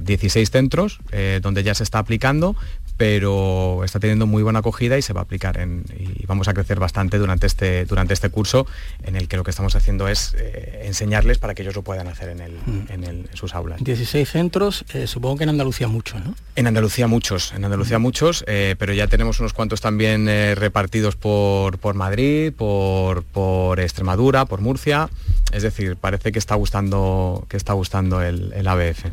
16 0.00 0.50
centros 0.50 1.00
donde 1.42 1.62
ya 1.62 1.74
se 1.74 1.84
está 1.84 1.98
aplicando, 1.98 2.56
pero 3.00 3.82
está 3.82 3.98
teniendo 3.98 4.26
muy 4.26 4.42
buena 4.42 4.58
acogida 4.58 4.98
y 4.98 5.00
se 5.00 5.14
va 5.14 5.22
a 5.22 5.24
aplicar 5.24 5.56
en, 5.56 5.84
y 5.98 6.26
vamos 6.26 6.48
a 6.48 6.52
crecer 6.52 6.78
bastante 6.78 7.16
durante 7.16 7.46
este, 7.46 7.86
durante 7.86 8.12
este 8.12 8.28
curso 8.28 8.66
en 9.02 9.16
el 9.16 9.26
que 9.26 9.38
lo 9.38 9.42
que 9.42 9.48
estamos 9.48 9.74
haciendo 9.74 10.06
es 10.06 10.34
eh, 10.36 10.82
enseñarles 10.84 11.38
para 11.38 11.54
que 11.54 11.62
ellos 11.62 11.74
lo 11.74 11.80
puedan 11.80 12.08
hacer 12.08 12.28
en, 12.28 12.58
mm. 12.58 13.28
sus 13.32 13.54
aulas. 13.54 13.82
16 13.82 14.28
centros, 14.28 14.84
eh, 14.92 15.06
supongo 15.06 15.38
que 15.38 15.44
en 15.44 15.48
Andalucía 15.48 15.88
muchos, 15.88 16.22
¿no? 16.22 16.34
En 16.56 16.66
Andalucía 16.66 17.06
muchos, 17.06 17.54
en 17.54 17.64
Andalucía 17.64 17.98
mm. 17.98 18.02
muchos, 18.02 18.44
eh, 18.46 18.76
pero 18.78 18.92
ya 18.92 19.06
tenemos 19.06 19.40
unos 19.40 19.54
cuantos 19.54 19.80
también 19.80 20.26
repartidos 20.56 21.16
por, 21.16 21.78
por 21.78 21.94
Madrid, 21.94 22.52
por, 22.52 23.22
por, 23.22 23.80
Extremadura, 23.80 24.44
por 24.44 24.60
Murcia, 24.60 25.08
es 25.52 25.62
decir, 25.62 25.96
parece 25.96 26.32
que 26.32 26.38
está 26.38 26.54
gustando, 26.54 27.46
que 27.48 27.56
está 27.56 27.72
gustando 27.72 28.20
el, 28.20 28.52
el 28.52 28.68
ABF. 28.68 29.06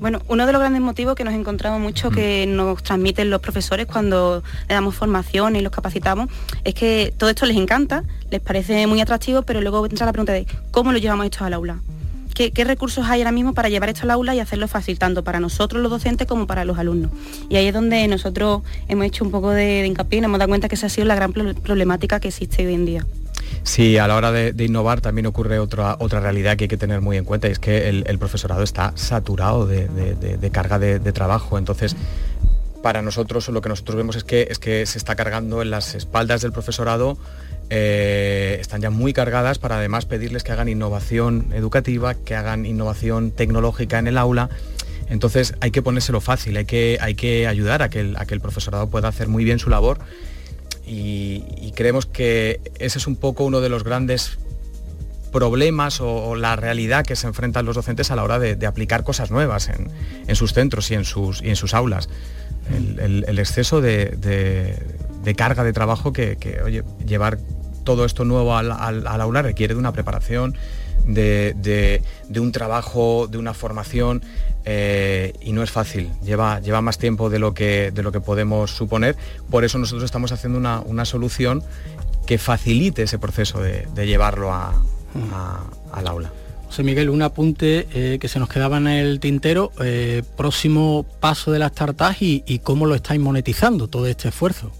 Bueno, 0.00 0.20
uno 0.28 0.46
de 0.46 0.52
los 0.52 0.60
grandes 0.60 0.82
motivos 0.82 1.14
que 1.14 1.22
nos 1.22 1.34
encontramos 1.34 1.80
mucho 1.80 2.10
que 2.10 2.46
mm. 2.46 2.56
nos 2.56 2.82
transmiten 2.82 3.30
los 3.30 3.40
profesores 3.40 3.86
cuando 3.86 4.42
le 4.68 4.74
damos 4.74 4.94
formación 4.94 5.54
y 5.56 5.60
los 5.60 5.72
capacitamos 5.72 6.28
es 6.64 6.74
que 6.74 7.14
todo 7.16 7.30
esto 7.30 7.46
les 7.46 7.56
encanta, 7.56 8.02
les 8.30 8.40
parece 8.40 8.86
muy 8.86 9.00
atractivo, 9.00 9.42
pero 9.42 9.60
luego 9.60 9.86
entra 9.86 10.06
la 10.06 10.12
pregunta 10.12 10.32
de 10.32 10.46
cómo 10.72 10.92
lo 10.92 10.98
llevamos 10.98 11.26
esto 11.26 11.44
al 11.44 11.54
aula. 11.54 11.80
¿Qué, 12.36 12.64
recursos 12.64 13.06
hay 13.06 13.22
ahora 13.22 13.32
mismo 13.32 13.54
para 13.54 13.70
llevar 13.70 13.88
esto 13.88 14.02
al 14.02 14.10
aula 14.10 14.34
y 14.34 14.40
hacerlo 14.40 14.68
fácil, 14.68 14.98
tanto 14.98 15.24
para 15.24 15.40
nosotros 15.40 15.80
los 15.80 15.90
docentes 15.90 16.26
como 16.26 16.46
para 16.46 16.66
los 16.66 16.76
alumnos? 16.78 17.10
Y 17.48 17.56
ahí 17.56 17.66
es 17.66 17.72
donde 17.72 18.06
nosotros 18.08 18.60
hemos 18.88 19.06
hecho 19.06 19.24
un 19.24 19.30
poco 19.30 19.52
de, 19.52 19.86
hincapié 19.86 20.18
y 20.18 20.20
nos 20.20 20.28
hemos 20.28 20.40
dado 20.40 20.50
cuenta 20.50 20.68
que 20.68 20.74
esa 20.74 20.88
ha 20.88 20.90
sido 20.90 21.06
la 21.06 21.14
gran 21.14 21.32
problemática 21.32 22.20
que 22.20 22.28
existe 22.28 22.66
hoy 22.66 22.74
en 22.74 22.84
día. 22.84 23.06
Sí, 23.62 23.96
a 23.96 24.06
la 24.06 24.16
hora 24.16 24.32
de, 24.32 24.52
innovar 24.62 25.00
también 25.00 25.24
ocurre 25.24 25.58
otra, 25.58 25.96
otra 25.98 26.20
realidad 26.20 26.58
que 26.58 26.64
hay 26.64 26.68
que 26.68 26.76
tener 26.76 27.00
muy 27.00 27.16
en 27.16 27.24
cuenta 27.24 27.48
y 27.48 27.52
es 27.52 27.58
que 27.58 27.88
el, 27.88 28.18
profesorado 28.18 28.62
está 28.62 28.92
saturado 28.96 29.66
de, 29.66 30.50
carga 30.52 30.78
de, 30.78 31.12
trabajo. 31.12 31.56
Entonces, 31.56 31.96
para 32.82 33.00
nosotros 33.00 33.48
lo 33.48 33.62
que 33.62 33.70
nosotros 33.70 33.96
vemos 33.96 34.14
es 34.14 34.24
que, 34.24 34.48
es 34.50 34.58
que 34.58 34.84
se 34.84 34.98
está 34.98 35.16
cargando 35.16 35.62
en 35.62 35.70
las 35.70 35.94
espaldas 35.94 36.42
del 36.42 36.52
profesorado 36.52 37.16
eh, 37.70 38.58
están 38.60 38.80
ya 38.80 38.90
muy 38.90 39.12
cargadas 39.12 39.58
para 39.58 39.78
además 39.78 40.06
pedirles 40.06 40.44
que 40.44 40.52
hagan 40.52 40.68
innovación 40.68 41.52
educativa, 41.54 42.14
que 42.14 42.34
hagan 42.34 42.66
innovación 42.66 43.30
tecnológica 43.30 43.98
en 43.98 44.06
el 44.06 44.18
aula. 44.18 44.50
Entonces 45.08 45.54
hay 45.60 45.70
que 45.70 45.82
ponérselo 45.82 46.20
fácil, 46.20 46.56
hay 46.56 46.64
que, 46.64 46.98
hay 47.00 47.14
que 47.14 47.46
ayudar 47.46 47.82
a 47.82 47.90
que, 47.90 48.00
el, 48.00 48.16
a 48.16 48.26
que 48.26 48.34
el 48.34 48.40
profesorado 48.40 48.88
pueda 48.88 49.08
hacer 49.08 49.28
muy 49.28 49.44
bien 49.44 49.58
su 49.58 49.70
labor 49.70 49.98
y, 50.86 51.72
creemos 51.74 52.06
que 52.06 52.60
ese 52.78 52.98
es 52.98 53.06
un 53.06 53.16
poco 53.16 53.44
uno 53.44 53.60
de 53.60 53.68
los 53.68 53.82
grandes 53.84 54.38
problemas 55.32 56.00
o, 56.00 56.36
la 56.36 56.56
realidad 56.56 57.04
que 57.04 57.16
se 57.16 57.26
enfrentan 57.26 57.66
los 57.66 57.74
docentes 57.74 58.10
a 58.10 58.16
la 58.16 58.22
hora 58.22 58.38
de, 58.38 58.66
aplicar 58.66 59.02
cosas 59.02 59.30
nuevas 59.30 59.68
en, 59.68 60.36
sus 60.36 60.52
centros 60.52 60.90
y 60.90 60.94
en 60.94 61.04
sus, 61.04 61.42
y 61.42 61.48
en 61.48 61.56
sus 61.56 61.74
aulas. 61.74 62.08
El, 62.72 63.38
exceso 63.38 63.80
de, 63.80 64.78
carga 65.36 65.64
de 65.64 65.72
trabajo 65.72 66.12
que, 66.12 66.36
que 66.36 66.62
oye, 66.62 66.84
llevar 67.04 67.38
todo 67.86 68.04
esto 68.04 68.26
nuevo 68.26 68.54
al, 68.54 69.06
aula 69.06 69.40
requiere 69.40 69.72
de 69.72 69.80
una 69.80 69.92
preparación, 69.92 70.54
de, 71.06 72.02
un 72.36 72.52
trabajo, 72.52 73.28
de 73.30 73.38
una 73.38 73.54
formación 73.54 74.22
eh, 74.66 75.32
y 75.40 75.52
no 75.52 75.62
es 75.62 75.70
fácil, 75.70 76.10
lleva, 76.22 76.60
lleva 76.60 76.82
más 76.82 76.98
tiempo 76.98 77.30
de 77.30 77.38
lo, 77.38 77.54
que, 77.54 77.92
de 77.92 78.02
lo 78.02 78.12
que 78.12 78.20
podemos 78.20 78.72
suponer. 78.72 79.16
Por 79.50 79.64
eso 79.64 79.78
nosotros 79.78 80.04
estamos 80.04 80.32
haciendo 80.32 80.58
una, 80.58 81.04
solución 81.06 81.62
que 82.26 82.36
facilite 82.36 83.04
ese 83.04 83.18
proceso 83.18 83.62
de, 83.62 83.86
llevarlo 84.04 84.52
al 84.52 86.06
aula. 86.06 86.32
José 86.66 86.82
Miguel, 86.82 87.08
un 87.08 87.22
apunte 87.22 87.86
eh, 87.94 88.18
que 88.18 88.26
se 88.26 88.40
nos 88.40 88.48
quedaba 88.48 88.78
en 88.78 88.88
el 88.88 89.20
tintero, 89.20 89.70
eh, 89.80 90.24
próximo 90.36 91.06
paso 91.20 91.52
de 91.52 91.60
las 91.60 91.70
tartas 91.70 92.20
y, 92.20 92.42
y 92.44 92.58
cómo 92.58 92.86
lo 92.86 92.96
estáis 92.96 93.20
monetizando 93.20 93.86
todo 93.86 94.08
este 94.08 94.28
esfuerzo. 94.28 94.72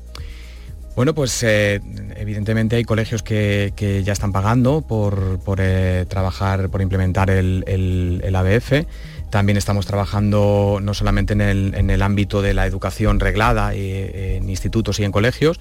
Bueno, 0.96 1.14
pues 1.14 1.42
eh, 1.42 1.82
evidentemente 2.16 2.76
hay 2.76 2.84
colegios 2.84 3.22
que, 3.22 4.02
ya 4.02 4.14
están 4.14 4.32
pagando 4.32 4.80
por, 4.80 5.38
eh, 5.58 6.06
trabajar, 6.08 6.70
por 6.70 6.80
implementar 6.80 7.28
el, 7.28 8.32
ABF. 8.34 8.86
También 9.30 9.58
estamos 9.58 9.84
trabajando 9.84 10.78
no 10.80 10.94
solamente 10.94 11.34
en 11.34 11.90
el, 11.90 12.02
ámbito 12.02 12.40
de 12.40 12.54
la 12.54 12.64
educación 12.64 13.20
reglada 13.20 13.74
eh, 13.74 14.38
en 14.38 14.48
institutos 14.48 14.98
y 14.98 15.04
en 15.04 15.12
colegios, 15.12 15.60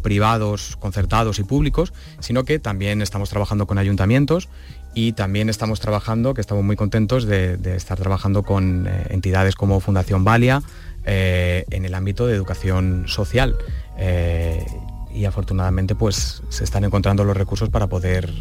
privados, 0.00 0.76
concertados 0.76 1.40
y 1.40 1.42
públicos, 1.42 1.92
sino 2.20 2.44
que 2.44 2.60
también 2.60 3.02
estamos 3.02 3.30
trabajando 3.30 3.66
con 3.66 3.78
ayuntamientos 3.78 4.48
y 4.94 5.10
también 5.12 5.48
estamos 5.48 5.80
trabajando, 5.80 6.34
que 6.34 6.40
estamos 6.40 6.62
muy 6.62 6.76
contentos 6.76 7.26
de 7.26 7.58
estar 7.74 7.98
trabajando 7.98 8.44
con 8.44 8.88
entidades 9.08 9.56
como 9.56 9.80
Fundación 9.80 10.22
Valia, 10.22 10.62
en 11.04 11.84
el 11.84 11.94
ámbito 11.94 12.28
de 12.28 12.36
educación 12.36 13.04
social. 13.08 13.56
Eh, 13.98 14.64
y 15.12 15.24
afortunadamente 15.24 15.94
pues 15.94 16.42
se 16.48 16.64
están 16.64 16.84
encontrando 16.84 17.24
los 17.24 17.36
recursos 17.36 17.70
para 17.70 17.88
poder 17.88 18.32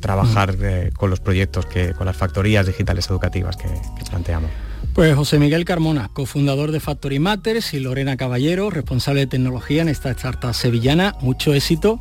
trabajar 0.00 0.56
mm. 0.56 0.64
eh, 0.64 0.90
con 0.94 1.10
los 1.10 1.20
proyectos, 1.20 1.66
que, 1.66 1.94
con 1.94 2.06
las 2.06 2.16
factorías 2.16 2.66
digitales 2.66 3.08
educativas 3.08 3.56
que, 3.56 3.68
planteamos. 4.08 4.50
Pues 4.92 5.14
José 5.14 5.38
Miguel 5.38 5.64
Carmona, 5.64 6.10
cofundador 6.12 6.70
de 6.70 6.80
Factory 6.80 7.18
Matters 7.18 7.74
y 7.74 7.80
Lorena 7.80 8.16
Caballero, 8.16 8.70
responsable 8.70 9.20
de 9.20 9.26
tecnología 9.26 9.82
en 9.82 9.88
esta 9.88 10.10
startup 10.10 10.54
sevillana, 10.54 11.16
mucho 11.20 11.54
éxito 11.54 12.00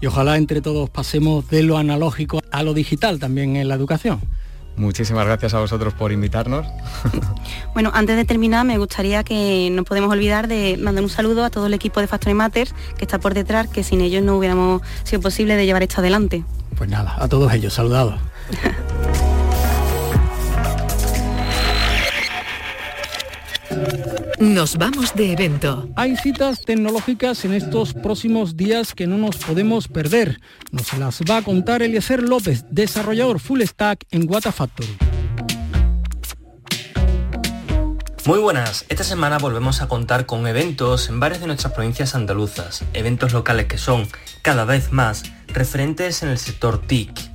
y 0.00 0.06
ojalá 0.06 0.36
entre 0.36 0.60
todos 0.60 0.90
pasemos 0.90 1.48
de 1.48 1.62
lo 1.62 1.78
analógico 1.78 2.40
a 2.50 2.62
lo 2.62 2.74
digital 2.74 3.18
también 3.18 3.56
en 3.56 3.68
la 3.68 3.74
educación. 3.74 4.20
Muchísimas 4.76 5.26
gracias 5.26 5.54
a 5.54 5.60
vosotros 5.60 5.94
por 5.94 6.12
invitarnos. 6.12 6.66
Bueno, 7.74 7.90
antes 7.92 8.14
de 8.14 8.24
terminar, 8.24 8.64
me 8.64 8.78
gustaría 8.78 9.24
que 9.24 9.68
no 9.72 9.82
podemos 9.82 10.12
olvidar 10.12 10.46
de 10.46 10.78
mandar 10.80 11.02
un 11.02 11.10
saludo 11.10 11.44
a 11.44 11.50
todo 11.50 11.66
el 11.66 11.74
equipo 11.74 11.98
de 11.98 12.06
Factory 12.06 12.32
Matters 12.32 12.72
que 12.96 13.04
está 13.04 13.18
por 13.18 13.34
detrás, 13.34 13.66
que 13.66 13.82
sin 13.82 14.00
ellos 14.00 14.22
no 14.22 14.36
hubiéramos 14.36 14.80
sido 15.02 15.20
posible 15.20 15.56
de 15.56 15.66
llevar 15.66 15.82
esto 15.82 16.00
adelante. 16.00 16.44
Pues 16.76 16.88
nada, 16.88 17.16
a 17.18 17.26
todos 17.26 17.52
ellos, 17.52 17.74
saludados. 17.74 18.14
Nos 24.44 24.76
vamos 24.76 25.14
de 25.14 25.32
evento. 25.32 25.88
Hay 25.96 26.18
citas 26.18 26.60
tecnológicas 26.66 27.46
en 27.46 27.54
estos 27.54 27.94
próximos 27.94 28.58
días 28.58 28.94
que 28.94 29.06
no 29.06 29.16
nos 29.16 29.38
podemos 29.38 29.88
perder. 29.88 30.38
Nos 30.70 30.92
las 30.98 31.22
va 31.22 31.38
a 31.38 31.42
contar 31.42 31.82
Eliezer 31.82 32.22
López, 32.22 32.66
desarrollador 32.68 33.40
full 33.40 33.62
stack 33.62 34.04
en 34.10 34.30
Wata 34.30 34.52
Factory. 34.52 34.98
Muy 38.26 38.38
buenas, 38.38 38.84
esta 38.90 39.02
semana 39.02 39.38
volvemos 39.38 39.80
a 39.80 39.88
contar 39.88 40.26
con 40.26 40.46
eventos 40.46 41.08
en 41.08 41.20
varias 41.20 41.40
de 41.40 41.46
nuestras 41.46 41.72
provincias 41.72 42.14
andaluzas, 42.14 42.84
eventos 42.92 43.32
locales 43.32 43.64
que 43.64 43.78
son 43.78 44.06
cada 44.42 44.66
vez 44.66 44.92
más 44.92 45.22
referentes 45.54 46.22
en 46.22 46.28
el 46.28 46.36
sector 46.36 46.86
TIC 46.86 47.34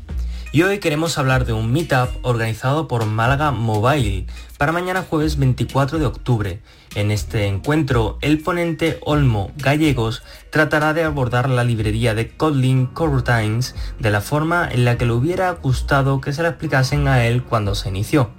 y 0.51 0.63
hoy 0.63 0.79
queremos 0.79 1.17
hablar 1.19 1.45
de 1.45 1.53
un 1.53 1.71
meetup 1.71 2.09
organizado 2.23 2.87
por 2.87 3.05
Málaga 3.05 3.51
Mobile 3.51 4.25
para 4.57 4.71
mañana 4.71 5.05
jueves 5.07 5.37
24 5.37 5.99
de 5.99 6.05
octubre. 6.07 6.59
En 6.96 7.12
este 7.12 7.46
encuentro, 7.46 8.17
el 8.19 8.41
ponente 8.41 8.98
Olmo 9.01 9.51
Gallegos 9.58 10.24
tratará 10.50 10.93
de 10.93 11.03
abordar 11.03 11.48
la 11.48 11.63
librería 11.63 12.15
de 12.15 12.29
Kotlin 12.29 12.88
Coroutines 12.88 13.75
de 14.00 14.10
la 14.10 14.22
forma 14.22 14.67
en 14.67 14.86
la 14.86 14.98
que 14.98 15.05
le 15.05 15.12
hubiera 15.12 15.51
gustado 15.51 16.19
que 16.19 16.34
se 16.34 16.41
la 16.41 16.50
explicasen 16.50 17.08
a 17.08 17.25
él 17.25 17.43
cuando 17.43 17.75
se 17.75 17.89
inició. 17.89 18.31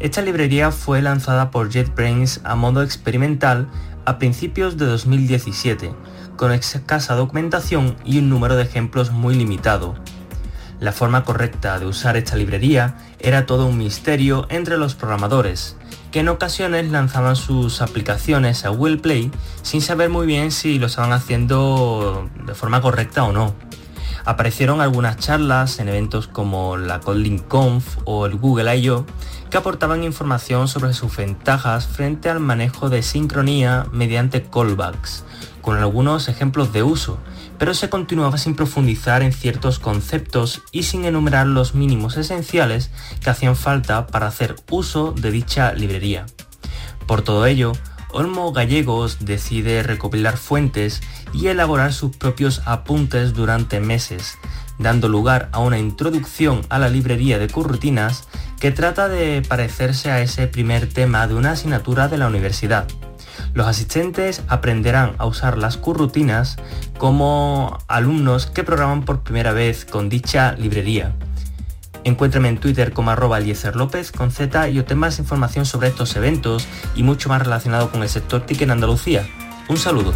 Esta 0.00 0.20
librería 0.20 0.72
fue 0.72 1.00
lanzada 1.00 1.52
por 1.52 1.70
JetBrains 1.70 2.40
a 2.42 2.56
modo 2.56 2.82
experimental 2.82 3.68
a 4.04 4.18
principios 4.18 4.76
de 4.76 4.86
2017, 4.86 5.92
con 6.36 6.50
escasa 6.50 7.14
documentación 7.14 7.96
y 8.04 8.18
un 8.18 8.28
número 8.28 8.56
de 8.56 8.64
ejemplos 8.64 9.12
muy 9.12 9.36
limitado. 9.36 9.94
La 10.80 10.92
forma 10.92 11.24
correcta 11.24 11.78
de 11.78 11.86
usar 11.86 12.16
esta 12.16 12.36
librería 12.36 12.96
era 13.20 13.46
todo 13.46 13.66
un 13.66 13.78
misterio 13.78 14.46
entre 14.50 14.76
los 14.76 14.94
programadores, 14.94 15.75
que 16.16 16.20
en 16.20 16.30
ocasiones 16.30 16.90
lanzaban 16.90 17.36
sus 17.36 17.82
aplicaciones 17.82 18.64
a 18.64 18.70
Google 18.70 18.96
Play 18.96 19.30
sin 19.60 19.82
saber 19.82 20.08
muy 20.08 20.26
bien 20.26 20.50
si 20.50 20.78
lo 20.78 20.86
estaban 20.86 21.12
haciendo 21.12 22.30
de 22.46 22.54
forma 22.54 22.80
correcta 22.80 23.24
o 23.24 23.32
no. 23.32 23.54
Aparecieron 24.24 24.80
algunas 24.80 25.18
charlas 25.18 25.78
en 25.78 25.90
eventos 25.90 26.26
como 26.26 26.78
la 26.78 27.00
Kotlin 27.00 27.38
Conf 27.38 27.98
o 28.06 28.24
el 28.24 28.36
Google 28.36 28.74
I.O. 28.78 29.04
que 29.50 29.58
aportaban 29.58 30.04
información 30.04 30.68
sobre 30.68 30.94
sus 30.94 31.14
ventajas 31.14 31.86
frente 31.86 32.30
al 32.30 32.40
manejo 32.40 32.88
de 32.88 33.02
sincronía 33.02 33.84
mediante 33.92 34.42
callbacks, 34.42 35.22
con 35.60 35.76
algunos 35.76 36.30
ejemplos 36.30 36.72
de 36.72 36.82
uso, 36.82 37.18
pero 37.58 37.74
se 37.74 37.88
continuaba 37.88 38.38
sin 38.38 38.54
profundizar 38.54 39.22
en 39.22 39.32
ciertos 39.32 39.78
conceptos 39.78 40.62
y 40.72 40.84
sin 40.84 41.04
enumerar 41.04 41.46
los 41.46 41.74
mínimos 41.74 42.16
esenciales 42.16 42.90
que 43.20 43.30
hacían 43.30 43.56
falta 43.56 44.06
para 44.06 44.26
hacer 44.26 44.56
uso 44.70 45.12
de 45.12 45.30
dicha 45.30 45.72
librería. 45.72 46.26
Por 47.06 47.22
todo 47.22 47.46
ello, 47.46 47.72
Olmo 48.10 48.52
Gallegos 48.52 49.18
decide 49.20 49.82
recopilar 49.82 50.36
fuentes 50.36 51.02
y 51.32 51.48
elaborar 51.48 51.92
sus 51.92 52.16
propios 52.16 52.62
apuntes 52.64 53.34
durante 53.34 53.80
meses, 53.80 54.38
dando 54.78 55.08
lugar 55.08 55.48
a 55.52 55.58
una 55.58 55.78
introducción 55.78 56.62
a 56.68 56.78
la 56.78 56.88
librería 56.88 57.38
de 57.38 57.48
currutinas 57.48 58.26
que 58.60 58.70
trata 58.70 59.08
de 59.08 59.42
parecerse 59.46 60.10
a 60.10 60.20
ese 60.20 60.46
primer 60.46 60.88
tema 60.88 61.26
de 61.26 61.34
una 61.34 61.52
asignatura 61.52 62.08
de 62.08 62.18
la 62.18 62.26
universidad. 62.26 62.86
Los 63.54 63.66
asistentes 63.66 64.42
aprenderán 64.48 65.14
a 65.18 65.26
usar 65.26 65.58
las 65.58 65.76
currutinas 65.76 66.56
como 66.98 67.78
alumnos 67.88 68.46
que 68.46 68.64
programan 68.64 69.04
por 69.04 69.20
primera 69.20 69.52
vez 69.52 69.84
con 69.84 70.08
dicha 70.08 70.52
librería. 70.52 71.14
Encuéntrame 72.04 72.48
en 72.48 72.58
Twitter 72.58 72.92
como 72.92 73.10
arroba 73.10 73.40
López 73.74 74.12
con 74.12 74.30
Z 74.30 74.68
y 74.68 74.78
obtén 74.78 74.98
más 74.98 75.18
información 75.18 75.66
sobre 75.66 75.88
estos 75.88 76.14
eventos 76.14 76.68
y 76.94 77.02
mucho 77.02 77.28
más 77.28 77.42
relacionado 77.42 77.90
con 77.90 78.02
el 78.02 78.08
sector 78.08 78.46
TIC 78.46 78.62
en 78.62 78.70
Andalucía. 78.70 79.26
Un 79.68 79.76
saludo. 79.76 80.12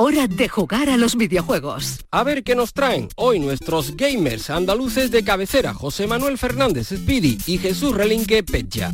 Hora 0.00 0.28
de 0.28 0.48
jugar 0.48 0.88
a 0.90 0.96
los 0.96 1.16
videojuegos. 1.16 2.06
A 2.12 2.22
ver 2.22 2.44
qué 2.44 2.54
nos 2.54 2.72
traen 2.72 3.08
hoy 3.16 3.40
nuestros 3.40 3.96
gamers 3.96 4.48
andaluces 4.48 5.10
de 5.10 5.24
cabecera, 5.24 5.74
José 5.74 6.06
Manuel 6.06 6.38
Fernández 6.38 6.90
Speedy 6.90 7.36
y 7.48 7.58
Jesús 7.58 7.96
Relinque 7.96 8.44
Pecha. 8.44 8.92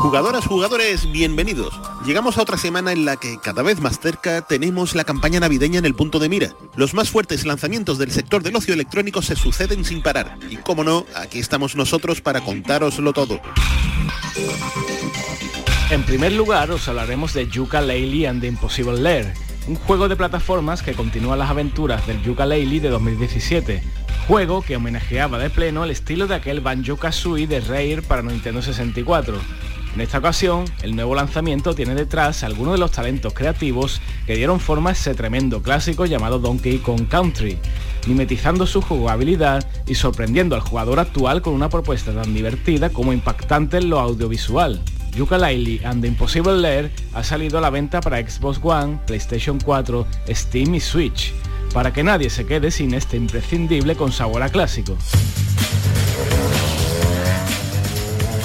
Jugadoras, 0.00 0.44
jugadores, 0.44 1.12
bienvenidos. 1.12 1.80
Llegamos 2.04 2.36
a 2.36 2.42
otra 2.42 2.58
semana 2.58 2.90
en 2.90 3.04
la 3.04 3.14
que 3.14 3.38
cada 3.40 3.62
vez 3.62 3.80
más 3.80 4.00
cerca 4.00 4.42
tenemos 4.42 4.96
la 4.96 5.04
campaña 5.04 5.38
navideña 5.38 5.78
en 5.78 5.84
el 5.84 5.94
punto 5.94 6.18
de 6.18 6.28
mira. 6.28 6.56
Los 6.74 6.94
más 6.94 7.10
fuertes 7.10 7.46
lanzamientos 7.46 7.96
del 7.96 8.10
sector 8.10 8.42
del 8.42 8.56
ocio 8.56 8.74
electrónico 8.74 9.22
se 9.22 9.36
suceden 9.36 9.84
sin 9.84 10.02
parar. 10.02 10.36
Y 10.50 10.56
como 10.56 10.82
no, 10.82 11.06
aquí 11.14 11.38
estamos 11.38 11.76
nosotros 11.76 12.20
para 12.20 12.40
contároslo 12.40 13.12
todo. 13.12 13.40
En 15.92 16.04
primer 16.04 16.32
lugar, 16.32 16.70
os 16.70 16.88
hablaremos 16.88 17.34
de 17.34 17.46
Yooka-Laylee 17.50 18.26
and 18.26 18.40
the 18.40 18.46
Impossible 18.46 18.98
Lair, 18.98 19.34
un 19.68 19.74
juego 19.74 20.08
de 20.08 20.16
plataformas 20.16 20.82
que 20.82 20.94
continúa 20.94 21.36
las 21.36 21.50
aventuras 21.50 22.06
del 22.06 22.22
Yooka-Laylee 22.22 22.80
de 22.80 22.88
2017, 22.88 23.82
juego 24.26 24.62
que 24.62 24.76
homenajeaba 24.76 25.38
de 25.38 25.50
pleno 25.50 25.84
el 25.84 25.90
estilo 25.90 26.26
de 26.26 26.36
aquel 26.36 26.62
Banjo-Kazooie 26.62 27.46
de 27.46 27.60
Rare 27.60 28.00
para 28.00 28.22
Nintendo 28.22 28.62
64. 28.62 29.36
En 29.94 30.00
esta 30.00 30.16
ocasión, 30.16 30.64
el 30.82 30.96
nuevo 30.96 31.14
lanzamiento 31.14 31.74
tiene 31.74 31.94
detrás 31.94 32.42
algunos 32.42 32.72
de 32.72 32.80
los 32.80 32.92
talentos 32.92 33.34
creativos 33.34 34.00
que 34.26 34.36
dieron 34.36 34.60
forma 34.60 34.88
a 34.88 34.92
ese 34.94 35.14
tremendo 35.14 35.60
clásico 35.60 36.06
llamado 36.06 36.38
Donkey 36.38 36.78
Kong 36.78 37.06
Country, 37.06 37.58
mimetizando 38.06 38.66
su 38.66 38.80
jugabilidad 38.80 39.68
y 39.86 39.94
sorprendiendo 39.94 40.54
al 40.54 40.62
jugador 40.62 41.00
actual 41.00 41.42
con 41.42 41.52
una 41.52 41.68
propuesta 41.68 42.14
tan 42.14 42.32
divertida 42.32 42.88
como 42.88 43.12
impactante 43.12 43.76
en 43.76 43.90
lo 43.90 44.00
audiovisual. 44.00 44.82
Yooka-Laylee 45.16 45.84
and 45.84 46.02
the 46.02 46.08
Impossible 46.08 46.56
Lair 46.56 46.90
ha 47.14 47.22
salido 47.22 47.58
a 47.58 47.60
la 47.60 47.70
venta 47.70 48.00
para 48.00 48.18
Xbox 48.18 48.58
One, 48.62 48.98
PlayStation 49.06 49.58
4, 49.60 50.06
Steam 50.28 50.74
y 50.74 50.80
Switch, 50.80 51.32
para 51.72 51.92
que 51.92 52.02
nadie 52.02 52.30
se 52.30 52.46
quede 52.46 52.70
sin 52.70 52.94
este 52.94 53.16
imprescindible 53.16 53.94
con 53.96 54.10
a 54.12 54.48
clásico. 54.48 54.96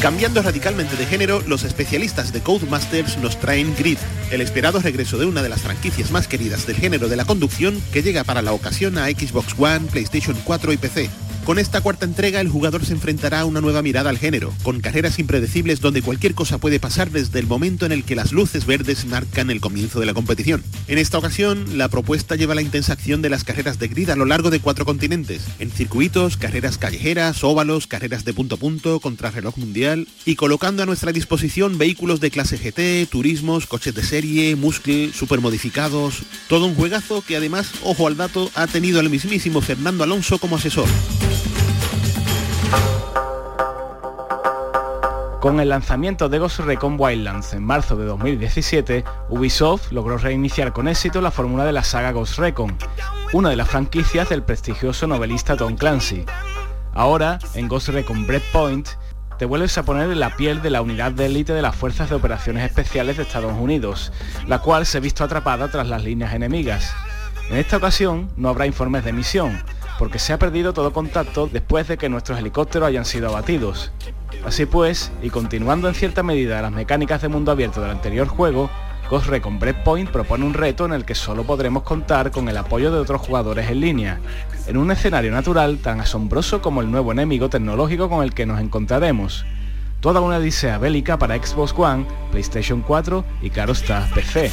Cambiando 0.02 0.44
radicalmente 0.44 0.96
de 0.96 1.08
género, 1.08 1.42
los 1.48 1.64
especialistas 1.64 2.32
de 2.32 2.42
Codemasters 2.42 3.18
nos 3.18 3.40
traen 3.40 3.74
Grid, 3.76 3.98
el 4.32 4.42
esperado 4.42 4.80
regreso 4.80 5.18
de 5.18 5.26
una 5.26 5.42
de 5.42 5.50
las 5.50 5.62
franquicias 5.62 6.12
más 6.12 6.28
queridas 6.28 6.68
del 6.68 6.76
género 6.76 7.08
de 7.08 7.16
la 7.16 7.26
conducción 7.26 7.82
que 7.92 8.04
llega 8.04 8.24
para 8.24 8.44
la 8.44 8.54
ocasión 8.54 9.00
a 9.00 9.08
Xbox 9.08 9.56
One, 9.58 9.88
PlayStation 9.92 10.38
4 10.46 10.74
y 10.74 10.78
PC. 10.78 11.10
Con 11.48 11.60
esta 11.60 11.80
cuarta 11.80 12.04
entrega 12.04 12.42
el 12.42 12.50
jugador 12.50 12.84
se 12.84 12.92
enfrentará 12.92 13.40
a 13.40 13.46
una 13.46 13.62
nueva 13.62 13.82
mirada 13.82 14.10
al 14.10 14.18
género, 14.18 14.54
con 14.64 14.82
carreras 14.82 15.18
impredecibles 15.18 15.80
donde 15.80 16.02
cualquier 16.02 16.34
cosa 16.34 16.58
puede 16.58 16.78
pasar 16.78 17.10
desde 17.10 17.40
el 17.40 17.48
momento 17.48 17.86
en 17.86 17.94
el 17.94 18.04
que 18.04 18.18
las 18.18 18.34
luces 18.34 18.66
verdes 18.66 19.06
marcan 19.06 19.50
el 19.50 19.62
comienzo 19.62 20.02
de 20.02 20.08
la 20.08 20.14
competición. 20.14 20.62
En 20.90 20.98
esta 20.98 21.18
ocasión, 21.18 21.78
la 21.78 21.88
propuesta 21.88 22.36
lleva 22.36 22.54
la 22.54 22.62
intensa 22.62 22.92
acción 22.92 23.22
de 23.22 23.30
las 23.30 23.46
carreras 23.46 23.80
de 23.80 23.88
grid 23.88 24.10
a 24.10 24.18
lo 24.18 24.26
largo 24.26 24.50
de 24.50 24.60
cuatro 24.60 24.84
continentes, 24.84 25.48
en 25.60 25.72
circuitos, 25.72 26.36
carreras 26.36 26.78
callejeras, 26.78 27.42
óvalos, 27.46 27.88
carreras 27.88 28.26
de 28.26 28.34
punto 28.34 28.56
a 28.56 28.60
punto, 28.60 29.00
contrarreloj 29.00 29.56
mundial, 29.58 30.06
y 30.26 30.36
colocando 30.36 30.84
a 30.84 30.86
nuestra 30.86 31.14
disposición 31.14 31.78
vehículos 31.78 32.20
de 32.20 32.30
clase 32.30 32.58
GT, 32.58 33.10
turismos, 33.10 33.68
coches 33.68 33.96
de 33.96 34.04
serie, 34.04 34.58
muscle, 34.58 35.14
supermodificados, 35.14 36.24
todo 36.50 36.66
un 36.66 36.76
juegazo 36.76 37.24
que 37.26 37.38
además, 37.38 37.72
ojo 37.84 38.06
al 38.06 38.18
dato, 38.18 38.52
ha 38.54 38.68
tenido 38.68 39.00
al 39.00 39.10
mismísimo 39.10 39.62
Fernando 39.62 40.04
Alonso 40.04 40.40
como 40.40 40.58
asesor. 40.58 40.90
Con 45.48 45.62
el 45.62 45.70
lanzamiento 45.70 46.28
de 46.28 46.40
Ghost 46.40 46.60
Recon 46.60 46.98
Wildlands 47.00 47.54
en 47.54 47.64
marzo 47.64 47.96
de 47.96 48.04
2017, 48.04 49.06
Ubisoft 49.30 49.94
logró 49.94 50.18
reiniciar 50.18 50.74
con 50.74 50.90
éxito 50.90 51.22
la 51.22 51.32
fórmula 51.32 51.64
de 51.64 51.72
la 51.72 51.86
saga 51.86 52.12
Ghost 52.12 52.38
Recon, 52.38 52.78
una 53.32 53.50
de 53.50 53.56
las 53.56 53.70
franquicias 53.70 54.28
del 54.28 54.44
prestigioso 54.44 55.08
novelista 55.08 55.56
Tom 55.56 55.78
Clancy. 55.78 56.26
Ahora, 56.94 57.40
en 57.54 57.70
Ghost 57.70 57.88
Recon 57.88 58.28
Breakpoint, 58.28 58.90
te 59.40 59.46
vuelves 59.46 59.78
a 59.78 59.84
poner 59.84 60.12
en 60.12 60.20
la 60.20 60.36
piel 60.36 60.62
de 60.62 60.70
la 60.70 60.82
unidad 60.82 61.14
de 61.14 61.28
élite 61.28 61.54
de 61.54 61.62
las 61.62 61.78
Fuerzas 61.78 62.10
de 62.10 62.18
Operaciones 62.18 62.66
Especiales 62.66 63.16
de 63.16 63.24
Estados 63.24 63.54
Unidos, 63.58 64.12
la 64.48 64.60
cual 64.60 64.86
se 64.86 64.98
ha 64.98 65.00
visto 65.00 65.24
atrapada 65.24 65.72
tras 65.72 65.88
las 65.88 66.04
líneas 66.04 66.34
enemigas. 66.34 66.94
En 67.50 67.56
esta 67.56 67.78
ocasión 67.78 68.30
no 68.36 68.50
habrá 68.50 68.66
informes 68.66 69.06
de 69.06 69.14
misión, 69.14 69.64
porque 69.98 70.20
se 70.20 70.34
ha 70.34 70.40
perdido 70.40 70.74
todo 70.74 70.92
contacto 70.92 71.48
después 71.48 71.88
de 71.88 71.98
que 71.98 72.10
nuestros 72.10 72.38
helicópteros 72.38 72.90
hayan 72.90 73.06
sido 73.06 73.30
abatidos. 73.30 73.94
Así 74.46 74.66
pues, 74.66 75.12
y 75.22 75.30
continuando 75.30 75.88
en 75.88 75.96
cierta 75.96 76.24
medida 76.24 76.62
las 76.62 76.72
mecánicas 76.72 77.22
de 77.22 77.28
mundo 77.28 77.52
abierto 77.52 77.82
del 77.82 77.92
anterior 77.92 78.28
juego, 78.28 78.70
Ghost 79.10 79.28
Recon 79.28 79.60
Breakpoint 79.60 80.10
propone 80.10 80.46
un 80.46 80.54
reto 80.54 80.86
en 80.86 80.94
el 80.94 81.06
que 81.06 81.16
solo 81.16 81.44
podremos 81.44 81.84
contar 81.84 82.30
con 82.32 82.50
el 82.50 82.58
apoyo 82.58 82.92
de 82.92 83.00
otros 83.00 83.22
jugadores 83.22 83.70
en 83.70 83.80
línea, 83.80 84.20
en 84.68 84.78
un 84.78 84.92
escenario 84.92 85.32
natural 85.32 85.78
tan 85.78 86.02
asombroso 86.02 86.62
como 86.62 86.82
el 86.82 86.92
nuevo 86.92 87.14
enemigo 87.14 87.50
tecnológico 87.50 88.10
con 88.10 88.24
el 88.24 88.34
que 88.34 88.46
nos 88.46 88.60
encontraremos. 88.60 89.46
Toda 90.02 90.22
una 90.22 90.38
odisea 90.38 90.78
bélica 90.78 91.18
para 91.18 91.36
Xbox 91.36 91.74
One, 91.78 92.06
PlayStation 92.32 92.82
4 92.82 93.24
y 93.42 93.50
claro 93.50 93.72
está, 93.72 94.08
PC. 94.14 94.52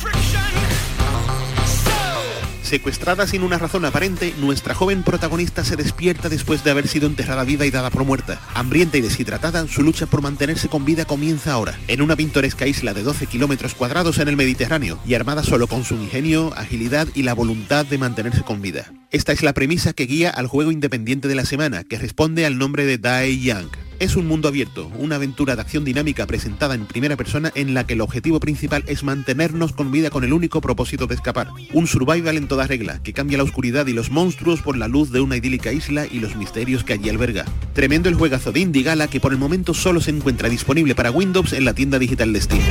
Secuestrada 2.65 3.27
sin 3.27 3.43
una 3.43 3.59
razón 3.59 3.85
aparente, 3.85 4.33
nuestra 4.39 4.75
joven 4.75 5.03
protagonista 5.03 5.65
se 5.65 5.77
despierta 5.77 6.31
después 6.31 6.65
de 6.65 6.71
haber 6.71 6.89
sido 6.89 7.07
enterrada 7.07 7.45
viva 7.45 7.67
y 7.67 7.71
dada 7.71 7.91
por 7.91 8.05
muerta. 8.05 8.41
Hambrienta 8.55 8.97
y 8.97 9.03
deshidratada, 9.03 9.69
su 9.69 9.83
lucha 9.83 10.07
por 10.07 10.23
mantenerse 10.23 10.69
con 10.69 10.87
vida 10.87 11.05
comienza 11.05 11.53
ahora, 11.53 11.79
en 11.89 12.01
una 12.01 12.17
pintoresca 12.17 12.67
isla 12.67 12.95
de 12.95 13.03
12 13.03 13.27
kilómetros 13.27 13.75
cuadrados 13.75 14.19
en 14.19 14.29
el 14.29 14.39
Mediterráneo 14.39 14.99
y 15.07 15.13
armada 15.13 15.43
solo 15.43 15.67
con 15.67 15.85
su 15.85 15.95
ingenio, 15.95 16.55
agilidad 16.57 17.07
y 17.15 17.25
la 17.25 17.35
voluntad 17.35 17.85
de 17.85 17.99
mantenerse 17.99 18.43
con 18.43 18.63
vida. 18.63 18.91
Esta 19.11 19.33
es 19.33 19.43
la 19.43 19.53
premisa 19.53 19.93
que 19.93 20.07
guía 20.07 20.31
al 20.31 20.47
juego 20.47 20.73
independiente 20.73 21.29
de 21.29 21.35
la 21.35 21.45
semana, 21.45 21.85
que 21.85 21.99
responde 21.99 22.47
al 22.47 22.57
nombre 22.57 22.87
de 22.87 22.97
Dai 22.97 23.41
Young. 23.41 23.69
Es 24.05 24.17
un 24.17 24.27
mundo 24.27 24.49
abierto, 24.49 24.93
una 24.99 25.17
aventura 25.17 25.57
de 25.57 25.63
acción 25.63 25.83
dinámica 25.83 26.27
presentada 26.27 26.75
en 26.75 26.85
primera 26.85 27.17
persona 27.17 27.51
en 27.55 27.73
la 27.73 27.87
que 27.87 27.95
el 27.95 28.03
objetivo 28.03 28.39
principal 28.39 28.85
es 28.87 29.03
mantenernos 29.03 29.73
con 29.73 29.91
vida 29.91 30.11
con 30.11 30.25
el 30.25 30.35
único 30.35 30.61
propósito 30.61 31.07
de 31.07 31.15
escapar. 31.15 31.49
Un 31.73 31.87
survival 31.87 32.37
en 32.37 32.47
toda 32.47 32.67
regla, 32.67 33.03
que 33.03 33.15
cambia 33.15 33.39
la 33.39 33.45
oscuridad 33.45 33.87
y 33.87 33.95
los 33.95 34.11
monstruos 34.11 34.61
por 34.61 34.77
la 34.77 34.89
luz 34.89 35.11
de 35.11 35.23
una 35.23 35.39
idílica 35.39 35.73
isla 35.73 36.05
y 36.05 36.21
los 36.21 36.37
misterios 36.37 36.85
que 36.85 36.93
allí 36.93 37.09
alberga. 37.09 37.47
Tremendo 37.73 38.11
el 38.11 38.15
juegazo 38.15 38.53
de 38.53 38.61
Indie 38.61 38.83
Gala 38.83 39.09
que 39.09 39.21
por 39.21 39.33
el 39.33 39.39
momento 39.39 39.73
solo 39.73 40.03
se 40.03 40.11
encuentra 40.11 40.51
disponible 40.51 40.95
para 40.95 41.11
Windows 41.11 41.55
en 41.55 41.65
la 41.65 41.73
tienda 41.73 41.99
digital 41.99 42.31
de 42.35 42.43
Steam. 42.43 42.63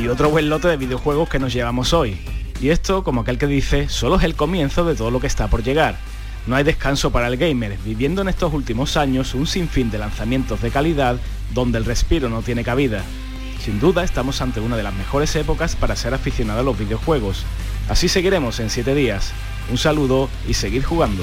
Y 0.00 0.06
otro 0.06 0.30
buen 0.30 0.48
lote 0.48 0.68
de 0.68 0.76
videojuegos 0.76 1.28
que 1.28 1.40
nos 1.40 1.52
llevamos 1.52 1.92
hoy. 1.92 2.16
Y 2.60 2.68
esto, 2.68 3.02
como 3.02 3.22
aquel 3.22 3.36
que 3.36 3.48
dice, 3.48 3.88
solo 3.88 4.14
es 4.14 4.22
el 4.22 4.36
comienzo 4.36 4.84
de 4.84 4.94
todo 4.94 5.10
lo 5.10 5.18
que 5.18 5.26
está 5.26 5.48
por 5.48 5.64
llegar. 5.64 5.98
No 6.48 6.56
hay 6.56 6.64
descanso 6.64 7.10
para 7.10 7.26
el 7.28 7.36
gamer, 7.36 7.76
viviendo 7.84 8.22
en 8.22 8.28
estos 8.28 8.54
últimos 8.54 8.96
años 8.96 9.34
un 9.34 9.46
sinfín 9.46 9.90
de 9.90 9.98
lanzamientos 9.98 10.62
de 10.62 10.70
calidad 10.70 11.18
donde 11.52 11.76
el 11.76 11.84
respiro 11.84 12.30
no 12.30 12.40
tiene 12.40 12.64
cabida. 12.64 13.04
Sin 13.62 13.78
duda 13.78 14.02
estamos 14.02 14.40
ante 14.40 14.58
una 14.58 14.78
de 14.78 14.82
las 14.82 14.94
mejores 14.94 15.36
épocas 15.36 15.76
para 15.76 15.94
ser 15.94 16.14
aficionado 16.14 16.60
a 16.60 16.62
los 16.62 16.78
videojuegos. 16.78 17.44
Así 17.90 18.08
seguiremos 18.08 18.60
en 18.60 18.70
7 18.70 18.94
días. 18.94 19.32
Un 19.70 19.76
saludo 19.76 20.30
y 20.48 20.54
seguir 20.54 20.84
jugando. 20.84 21.22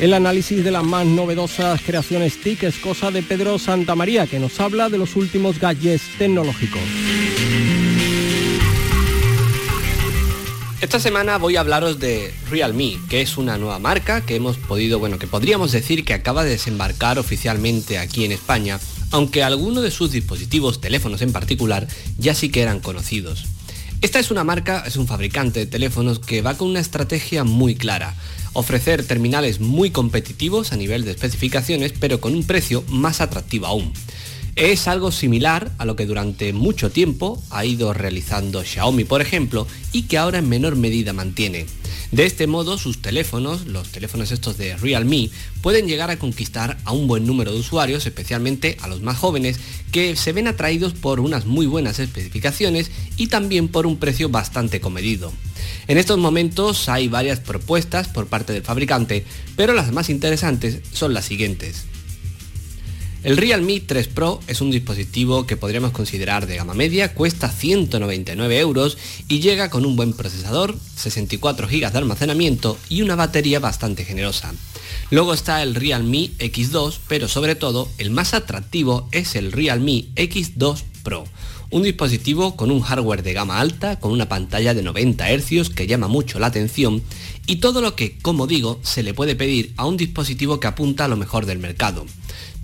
El 0.00 0.14
análisis 0.14 0.64
de 0.64 0.70
las 0.70 0.84
más 0.84 1.04
novedosas 1.04 1.82
creaciones 1.82 2.40
TIC 2.40 2.62
es 2.62 2.78
cosa 2.78 3.10
de 3.10 3.22
Pedro 3.22 3.58
Santamaría, 3.58 4.26
que 4.26 4.38
nos 4.38 4.58
habla 4.58 4.88
de 4.88 4.96
los 4.96 5.16
últimos 5.16 5.60
gadgets 5.60 6.16
tecnológicos. 6.16 6.80
Esta 10.82 10.98
semana 10.98 11.38
voy 11.38 11.54
a 11.54 11.60
hablaros 11.60 12.00
de 12.00 12.34
Realme, 12.50 12.98
que 13.08 13.20
es 13.20 13.36
una 13.38 13.56
nueva 13.56 13.78
marca 13.78 14.22
que 14.22 14.34
hemos 14.34 14.56
podido, 14.56 14.98
bueno, 14.98 15.16
que 15.16 15.28
podríamos 15.28 15.70
decir 15.70 16.04
que 16.04 16.12
acaba 16.12 16.42
de 16.42 16.50
desembarcar 16.50 17.20
oficialmente 17.20 17.98
aquí 17.98 18.24
en 18.24 18.32
España, 18.32 18.80
aunque 19.12 19.44
algunos 19.44 19.84
de 19.84 19.92
sus 19.92 20.10
dispositivos, 20.10 20.80
teléfonos 20.80 21.22
en 21.22 21.32
particular, 21.32 21.86
ya 22.18 22.34
sí 22.34 22.48
que 22.48 22.62
eran 22.62 22.80
conocidos. 22.80 23.44
Esta 24.00 24.18
es 24.18 24.32
una 24.32 24.42
marca, 24.42 24.82
es 24.84 24.96
un 24.96 25.06
fabricante 25.06 25.60
de 25.60 25.66
teléfonos 25.66 26.18
que 26.18 26.42
va 26.42 26.56
con 26.56 26.66
una 26.66 26.80
estrategia 26.80 27.44
muy 27.44 27.76
clara 27.76 28.16
ofrecer 28.52 29.04
terminales 29.04 29.60
muy 29.60 29.90
competitivos 29.90 30.72
a 30.72 30.76
nivel 30.76 31.04
de 31.04 31.12
especificaciones, 31.12 31.92
pero 31.98 32.20
con 32.20 32.34
un 32.34 32.44
precio 32.44 32.84
más 32.88 33.20
atractivo 33.20 33.66
aún. 33.66 33.92
Es 34.54 34.86
algo 34.86 35.12
similar 35.12 35.72
a 35.78 35.86
lo 35.86 35.96
que 35.96 36.04
durante 36.04 36.52
mucho 36.52 36.90
tiempo 36.90 37.42
ha 37.48 37.64
ido 37.64 37.94
realizando 37.94 38.62
Xiaomi, 38.62 39.04
por 39.04 39.22
ejemplo, 39.22 39.66
y 39.92 40.02
que 40.02 40.18
ahora 40.18 40.40
en 40.40 40.48
menor 40.50 40.76
medida 40.76 41.14
mantiene. 41.14 41.64
De 42.10 42.26
este 42.26 42.46
modo, 42.46 42.76
sus 42.76 43.00
teléfonos, 43.00 43.66
los 43.66 43.88
teléfonos 43.88 44.30
estos 44.30 44.58
de 44.58 44.76
Realme, 44.76 45.30
pueden 45.62 45.86
llegar 45.86 46.10
a 46.10 46.18
conquistar 46.18 46.76
a 46.84 46.92
un 46.92 47.06
buen 47.06 47.26
número 47.26 47.50
de 47.50 47.60
usuarios, 47.60 48.04
especialmente 48.04 48.76
a 48.82 48.88
los 48.88 49.00
más 49.00 49.16
jóvenes, 49.16 49.58
que 49.90 50.16
se 50.16 50.34
ven 50.34 50.46
atraídos 50.46 50.92
por 50.92 51.20
unas 51.20 51.46
muy 51.46 51.64
buenas 51.64 51.98
especificaciones 51.98 52.90
y 53.16 53.28
también 53.28 53.68
por 53.68 53.86
un 53.86 53.96
precio 53.96 54.28
bastante 54.28 54.82
comedido. 54.82 55.32
En 55.88 55.96
estos 55.96 56.18
momentos 56.18 56.90
hay 56.90 57.08
varias 57.08 57.40
propuestas 57.40 58.08
por 58.08 58.26
parte 58.26 58.52
del 58.52 58.62
fabricante, 58.62 59.24
pero 59.56 59.72
las 59.72 59.92
más 59.92 60.10
interesantes 60.10 60.80
son 60.92 61.14
las 61.14 61.24
siguientes. 61.24 61.86
El 63.24 63.36
Realme 63.36 63.78
3 63.78 64.08
Pro 64.08 64.40
es 64.48 64.60
un 64.60 64.72
dispositivo 64.72 65.46
que 65.46 65.56
podríamos 65.56 65.92
considerar 65.92 66.48
de 66.48 66.56
gama 66.56 66.74
media, 66.74 67.14
cuesta 67.14 67.48
199 67.48 68.58
euros 68.58 68.98
y 69.28 69.38
llega 69.38 69.70
con 69.70 69.86
un 69.86 69.94
buen 69.94 70.12
procesador, 70.12 70.76
64 70.96 71.68
GB 71.68 71.92
de 71.92 71.98
almacenamiento 71.98 72.76
y 72.88 73.02
una 73.02 73.14
batería 73.14 73.60
bastante 73.60 74.04
generosa. 74.04 74.52
Luego 75.10 75.34
está 75.34 75.62
el 75.62 75.76
Realme 75.76 76.30
X2, 76.40 76.98
pero 77.06 77.28
sobre 77.28 77.54
todo 77.54 77.88
el 77.98 78.10
más 78.10 78.34
atractivo 78.34 79.08
es 79.12 79.36
el 79.36 79.52
Realme 79.52 80.06
X2 80.16 80.82
Pro, 81.04 81.22
un 81.70 81.84
dispositivo 81.84 82.56
con 82.56 82.72
un 82.72 82.80
hardware 82.80 83.22
de 83.22 83.34
gama 83.34 83.60
alta, 83.60 84.00
con 84.00 84.10
una 84.10 84.28
pantalla 84.28 84.74
de 84.74 84.82
90 84.82 85.28
Hz 85.30 85.70
que 85.70 85.86
llama 85.86 86.08
mucho 86.08 86.40
la 86.40 86.48
atención 86.48 87.00
y 87.46 87.56
todo 87.56 87.80
lo 87.82 87.94
que, 87.94 88.18
como 88.18 88.48
digo, 88.48 88.80
se 88.82 89.04
le 89.04 89.14
puede 89.14 89.36
pedir 89.36 89.74
a 89.76 89.86
un 89.86 89.96
dispositivo 89.96 90.58
que 90.58 90.66
apunta 90.66 91.04
a 91.04 91.08
lo 91.08 91.16
mejor 91.16 91.46
del 91.46 91.60
mercado. 91.60 92.04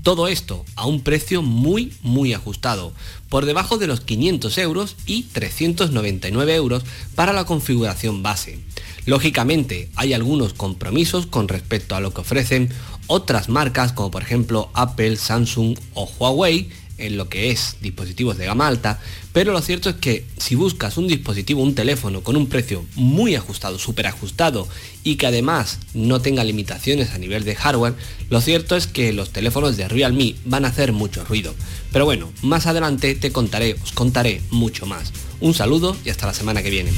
Todo 0.02 0.28
esto 0.28 0.64
a 0.76 0.86
un 0.86 1.02
precio 1.02 1.42
muy 1.42 1.92
muy 2.02 2.32
ajustado, 2.32 2.92
por 3.28 3.44
debajo 3.44 3.78
de 3.78 3.86
los 3.86 4.00
500 4.00 4.56
euros 4.58 4.96
y 5.06 5.24
399 5.24 6.54
euros 6.54 6.84
para 7.14 7.32
la 7.32 7.44
configuración 7.44 8.22
base. 8.22 8.58
Lógicamente 9.06 9.90
hay 9.96 10.12
algunos 10.12 10.52
compromisos 10.52 11.26
con 11.26 11.48
respecto 11.48 11.94
a 11.94 12.00
lo 12.00 12.12
que 12.12 12.20
ofrecen 12.20 12.70
otras 13.06 13.48
marcas 13.48 13.92
como 13.92 14.10
por 14.10 14.22
ejemplo 14.22 14.70
Apple, 14.74 15.16
Samsung 15.16 15.78
o 15.94 16.08
Huawei 16.18 16.70
en 16.98 17.16
lo 17.16 17.28
que 17.28 17.50
es 17.50 17.76
dispositivos 17.80 18.36
de 18.36 18.46
gama 18.46 18.66
alta, 18.66 19.00
pero 19.32 19.52
lo 19.52 19.62
cierto 19.62 19.90
es 19.90 19.96
que 19.96 20.24
si 20.36 20.54
buscas 20.54 20.96
un 20.96 21.06
dispositivo, 21.06 21.62
un 21.62 21.74
teléfono 21.74 22.22
con 22.22 22.36
un 22.36 22.48
precio 22.48 22.84
muy 22.94 23.34
ajustado, 23.34 23.78
súper 23.78 24.06
ajustado 24.06 24.68
y 25.04 25.16
que 25.16 25.26
además 25.26 25.78
no 25.94 26.20
tenga 26.20 26.44
limitaciones 26.44 27.10
a 27.10 27.18
nivel 27.18 27.44
de 27.44 27.54
hardware, 27.54 27.94
lo 28.30 28.40
cierto 28.40 28.76
es 28.76 28.86
que 28.86 29.12
los 29.12 29.30
teléfonos 29.30 29.76
de 29.76 29.88
Realme 29.88 30.34
van 30.44 30.64
a 30.64 30.68
hacer 30.68 30.92
mucho 30.92 31.24
ruido. 31.24 31.54
Pero 31.92 32.04
bueno, 32.04 32.30
más 32.42 32.66
adelante 32.66 33.14
te 33.14 33.32
contaré, 33.32 33.76
os 33.82 33.92
contaré 33.92 34.42
mucho 34.50 34.86
más. 34.86 35.12
Un 35.40 35.54
saludo 35.54 35.96
y 36.04 36.10
hasta 36.10 36.26
la 36.26 36.34
semana 36.34 36.62
que 36.62 36.70
viene. 36.70 36.90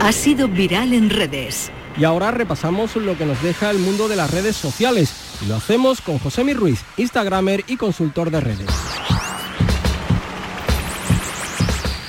Ha 0.00 0.12
sido 0.12 0.46
viral 0.46 0.92
en 0.92 1.10
redes. 1.10 1.72
Y 1.96 2.04
ahora 2.04 2.30
repasamos 2.30 2.94
lo 2.94 3.18
que 3.18 3.26
nos 3.26 3.42
deja 3.42 3.70
el 3.70 3.78
mundo 3.78 4.06
de 4.06 4.14
las 4.14 4.30
redes 4.30 4.54
sociales. 4.56 5.12
Y 5.42 5.46
lo 5.46 5.56
hacemos 5.56 6.00
con 6.00 6.18
José 6.18 6.44
Mi 6.44 6.54
Ruiz, 6.54 6.84
Instagramer 6.96 7.64
y 7.66 7.76
consultor 7.76 8.30
de 8.30 8.40
redes. 8.40 8.68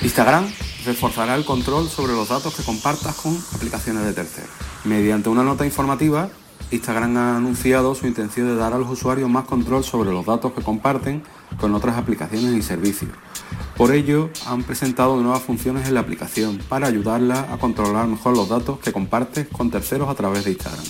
Instagram 0.02 0.46
reforzará 0.86 1.34
el 1.34 1.44
control 1.44 1.88
sobre 1.88 2.12
los 2.12 2.28
datos 2.28 2.54
que 2.54 2.62
compartas 2.62 3.16
con 3.16 3.36
aplicaciones 3.54 4.04
de 4.04 4.12
terceros. 4.12 4.50
Mediante 4.84 5.28
una 5.28 5.42
nota 5.42 5.66
informativa, 5.66 6.30
Instagram 6.70 7.16
ha 7.16 7.36
anunciado 7.36 7.96
su 7.96 8.06
intención 8.06 8.46
de 8.46 8.54
dar 8.54 8.72
a 8.72 8.78
los 8.78 8.88
usuarios 8.88 9.28
más 9.28 9.44
control 9.44 9.82
sobre 9.82 10.12
los 10.12 10.24
datos 10.24 10.52
que 10.52 10.62
comparten 10.62 11.24
con 11.60 11.74
otras 11.74 11.98
aplicaciones 11.98 12.54
y 12.54 12.62
servicios. 12.62 13.10
Por 13.76 13.92
ello, 13.94 14.30
han 14.46 14.62
presentado 14.62 15.20
nuevas 15.20 15.42
funciones 15.42 15.88
en 15.88 15.94
la 15.94 16.00
aplicación 16.00 16.58
para 16.68 16.86
ayudarla 16.86 17.48
a 17.52 17.58
controlar 17.58 18.06
mejor 18.06 18.36
los 18.36 18.48
datos 18.48 18.78
que 18.78 18.92
compartes 18.92 19.48
con 19.48 19.70
terceros 19.70 20.08
a 20.08 20.14
través 20.14 20.44
de 20.44 20.52
Instagram. 20.52 20.84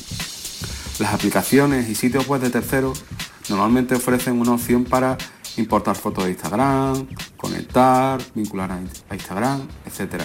Las 0.99 1.15
aplicaciones 1.15 1.89
y 1.89 1.95
sitios 1.95 2.27
web 2.27 2.41
de 2.41 2.51
terceros 2.51 3.05
normalmente 3.49 3.95
ofrecen 3.95 4.41
una 4.41 4.53
opción 4.53 4.85
para 4.85 5.17
importar 5.57 5.97
fotos 5.97 6.25
de 6.25 6.31
Instagram, 6.31 7.07
conectar, 7.37 8.21
vincular 8.35 8.71
a 8.73 9.15
Instagram, 9.15 9.69
etc. 9.87 10.25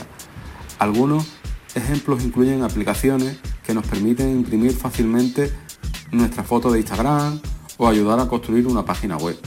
Algunos 0.79 1.25
ejemplos 1.75 2.23
incluyen 2.23 2.63
aplicaciones 2.63 3.37
que 3.63 3.73
nos 3.73 3.85
permiten 3.85 4.31
imprimir 4.31 4.73
fácilmente 4.73 5.51
nuestra 6.11 6.43
foto 6.43 6.71
de 6.71 6.79
Instagram 6.79 7.39
o 7.77 7.87
ayudar 7.87 8.19
a 8.19 8.27
construir 8.27 8.67
una 8.67 8.85
página 8.85 9.17
web. 9.17 9.37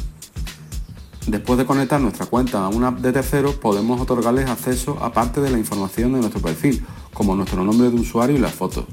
Después 1.29 1.59
de 1.59 1.67
conectar 1.67 2.01
nuestra 2.01 2.25
cuenta 2.25 2.64
a 2.64 2.69
una 2.69 2.88
app 2.88 3.01
de 3.01 3.12
terceros, 3.12 3.55
podemos 3.57 4.01
otorgarles 4.01 4.49
acceso 4.49 4.97
a 5.03 5.12
parte 5.12 5.43
de 5.43 5.51
la 5.51 5.59
información 5.59 6.14
de 6.14 6.21
nuestro 6.21 6.41
perfil, 6.41 6.83
como 7.12 7.37
nuestro 7.37 7.62
nombre 7.62 7.91
de 7.91 7.97
usuario 8.01 8.35
y 8.35 8.38
las 8.38 8.55
fotos. 8.55 8.87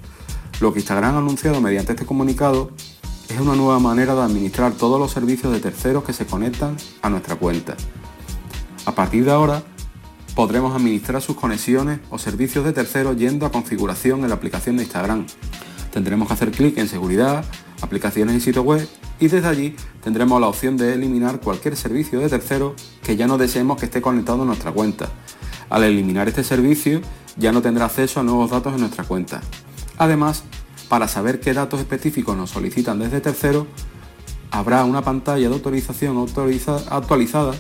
Lo 0.59 0.73
que 0.73 0.79
Instagram 0.79 1.15
ha 1.15 1.19
anunciado 1.19 1.61
mediante 1.61 1.93
este 1.93 2.05
comunicado 2.05 2.71
es 3.29 3.39
una 3.39 3.55
nueva 3.55 3.79
manera 3.79 4.15
de 4.15 4.21
administrar 4.21 4.73
todos 4.73 4.99
los 4.99 5.11
servicios 5.11 5.53
de 5.53 5.61
terceros 5.61 6.03
que 6.03 6.11
se 6.11 6.25
conectan 6.25 6.75
a 7.01 7.09
nuestra 7.09 7.37
cuenta. 7.37 7.77
A 8.85 8.93
partir 8.93 9.23
de 9.23 9.31
ahora, 9.31 9.63
podremos 10.35 10.75
administrar 10.75 11.21
sus 11.21 11.37
conexiones 11.37 12.01
o 12.09 12.17
servicios 12.17 12.65
de 12.65 12.73
terceros 12.73 13.15
yendo 13.15 13.45
a 13.45 13.51
configuración 13.53 14.23
en 14.23 14.27
la 14.27 14.35
aplicación 14.35 14.75
de 14.75 14.83
Instagram. 14.83 15.25
Tendremos 15.93 16.27
que 16.27 16.33
hacer 16.33 16.51
clic 16.51 16.77
en 16.79 16.89
seguridad, 16.89 17.45
aplicaciones 17.79 18.35
y 18.35 18.41
sitio 18.41 18.63
web 18.63 18.85
y 19.19 19.27
desde 19.27 19.47
allí 19.47 19.75
tendremos 20.03 20.39
la 20.41 20.47
opción 20.47 20.77
de 20.77 20.93
eliminar 20.93 21.39
cualquier 21.39 21.75
servicio 21.75 22.19
de 22.19 22.29
tercero 22.29 22.75
que 23.03 23.15
ya 23.15 23.27
no 23.27 23.37
deseemos 23.37 23.77
que 23.77 23.85
esté 23.85 24.01
conectado 24.01 24.43
a 24.43 24.45
nuestra 24.45 24.71
cuenta. 24.71 25.09
Al 25.69 25.83
eliminar 25.83 26.27
este 26.27 26.43
servicio, 26.43 27.01
ya 27.37 27.51
no 27.51 27.61
tendrá 27.61 27.85
acceso 27.85 28.19
a 28.19 28.23
nuevos 28.23 28.51
datos 28.51 28.73
en 28.73 28.81
nuestra 28.81 29.03
cuenta. 29.03 29.41
Además, 29.97 30.43
para 30.89 31.07
saber 31.07 31.39
qué 31.39 31.53
datos 31.53 31.79
específicos 31.79 32.35
nos 32.37 32.51
solicitan 32.51 32.99
desde 32.99 33.21
tercero, 33.21 33.67
habrá 34.51 34.83
una 34.83 35.01
pantalla 35.01 35.47
de 35.47 35.55
autorización 35.55 36.17
actualizada 36.89 37.53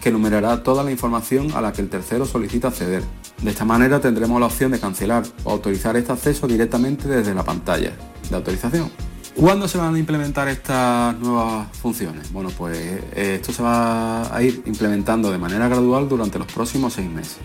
que 0.00 0.08
enumerará 0.08 0.62
toda 0.64 0.82
la 0.82 0.90
información 0.90 1.52
a 1.52 1.60
la 1.60 1.72
que 1.72 1.80
el 1.80 1.88
tercero 1.88 2.26
solicita 2.26 2.68
acceder. 2.68 3.02
De 3.40 3.50
esta 3.50 3.64
manera 3.64 4.00
tendremos 4.00 4.40
la 4.40 4.46
opción 4.46 4.72
de 4.72 4.80
cancelar 4.80 5.22
o 5.44 5.52
autorizar 5.52 5.96
este 5.96 6.12
acceso 6.12 6.46
directamente 6.48 7.08
desde 7.08 7.34
la 7.34 7.44
pantalla 7.44 7.92
de 8.28 8.36
autorización. 8.36 8.90
¿Cuándo 9.34 9.66
se 9.66 9.78
van 9.78 9.94
a 9.94 9.98
implementar 9.98 10.48
estas 10.48 11.18
nuevas 11.18 11.66
funciones? 11.78 12.30
Bueno, 12.32 12.50
pues 12.50 12.76
eh, 12.76 13.36
esto 13.36 13.52
se 13.52 13.62
va 13.62 14.34
a 14.34 14.42
ir 14.42 14.62
implementando 14.66 15.32
de 15.32 15.38
manera 15.38 15.68
gradual 15.68 16.08
durante 16.08 16.38
los 16.38 16.46
próximos 16.52 16.92
seis 16.92 17.10
meses. 17.10 17.38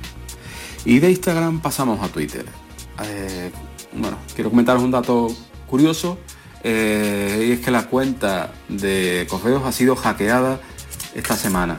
Y 0.84 1.00
de 1.00 1.10
Instagram 1.10 1.62
pasamos 1.62 2.04
a 2.04 2.10
Twitter. 2.10 2.46
Eh, 3.04 3.52
bueno, 3.94 4.18
quiero 4.36 4.50
comentaros 4.50 4.84
un 4.84 4.92
dato 4.92 5.28
curioso 5.66 6.18
eh, 6.64 7.46
y 7.48 7.52
es 7.54 7.60
que 7.62 7.72
la 7.72 7.88
cuenta 7.88 8.52
de 8.68 9.26
correos 9.30 9.64
ha 9.66 9.72
sido 9.72 9.96
hackeada 9.96 10.60
esta 11.16 11.38
semana. 11.38 11.78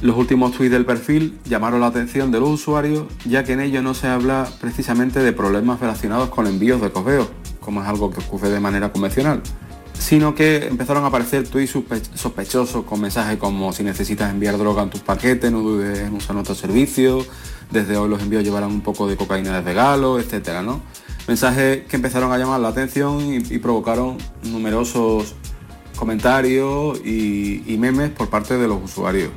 Los 0.00 0.16
últimos 0.16 0.52
tweets 0.52 0.72
del 0.72 0.86
perfil 0.86 1.38
llamaron 1.44 1.80
la 1.80 1.86
atención 1.86 2.30
de 2.30 2.40
los 2.40 2.48
usuarios 2.48 3.06
ya 3.24 3.44
que 3.44 3.52
en 3.52 3.60
ellos 3.60 3.82
no 3.82 3.94
se 3.94 4.08
habla 4.08 4.48
precisamente 4.60 5.20
de 5.20 5.32
problemas 5.32 5.80
relacionados 5.80 6.30
con 6.30 6.46
envíos 6.46 6.80
de 6.80 6.90
correos, 6.90 7.28
como 7.64 7.82
es 7.82 7.88
algo 7.88 8.10
que 8.10 8.20
ocurre 8.20 8.50
de 8.50 8.60
manera 8.60 8.92
convencional, 8.92 9.42
sino 9.98 10.34
que 10.34 10.66
empezaron 10.66 11.04
a 11.04 11.06
aparecer 11.06 11.48
tweets 11.48 11.72
sospechosos 12.14 12.84
con 12.84 13.00
mensajes 13.00 13.38
como 13.38 13.72
si 13.72 13.82
necesitas 13.82 14.30
enviar 14.30 14.58
droga 14.58 14.82
en 14.82 14.90
tus 14.90 15.00
paquetes, 15.00 15.50
no 15.50 15.60
dudes 15.60 16.00
en 16.00 16.14
usar 16.14 16.34
nuestro 16.34 16.54
servicio, 16.54 17.24
desde 17.70 17.96
hoy 17.96 18.08
los 18.08 18.20
envíos 18.22 18.44
llevarán 18.44 18.70
un 18.70 18.80
poco 18.80 19.08
de 19.08 19.16
cocaína 19.16 19.52
de 19.52 19.62
regalo, 19.62 20.18
etcétera, 20.18 20.62
¿no? 20.62 20.80
Mensajes 21.26 21.84
que 21.86 21.96
empezaron 21.96 22.32
a 22.32 22.38
llamar 22.38 22.60
la 22.60 22.68
atención 22.68 23.20
y, 23.32 23.58
provocaron 23.58 24.18
numerosos 24.42 25.34
comentarios 25.96 26.98
y, 27.04 27.76
memes 27.78 28.10
por 28.10 28.28
parte 28.28 28.58
de 28.58 28.68
los 28.68 28.82
usuarios. 28.82 29.30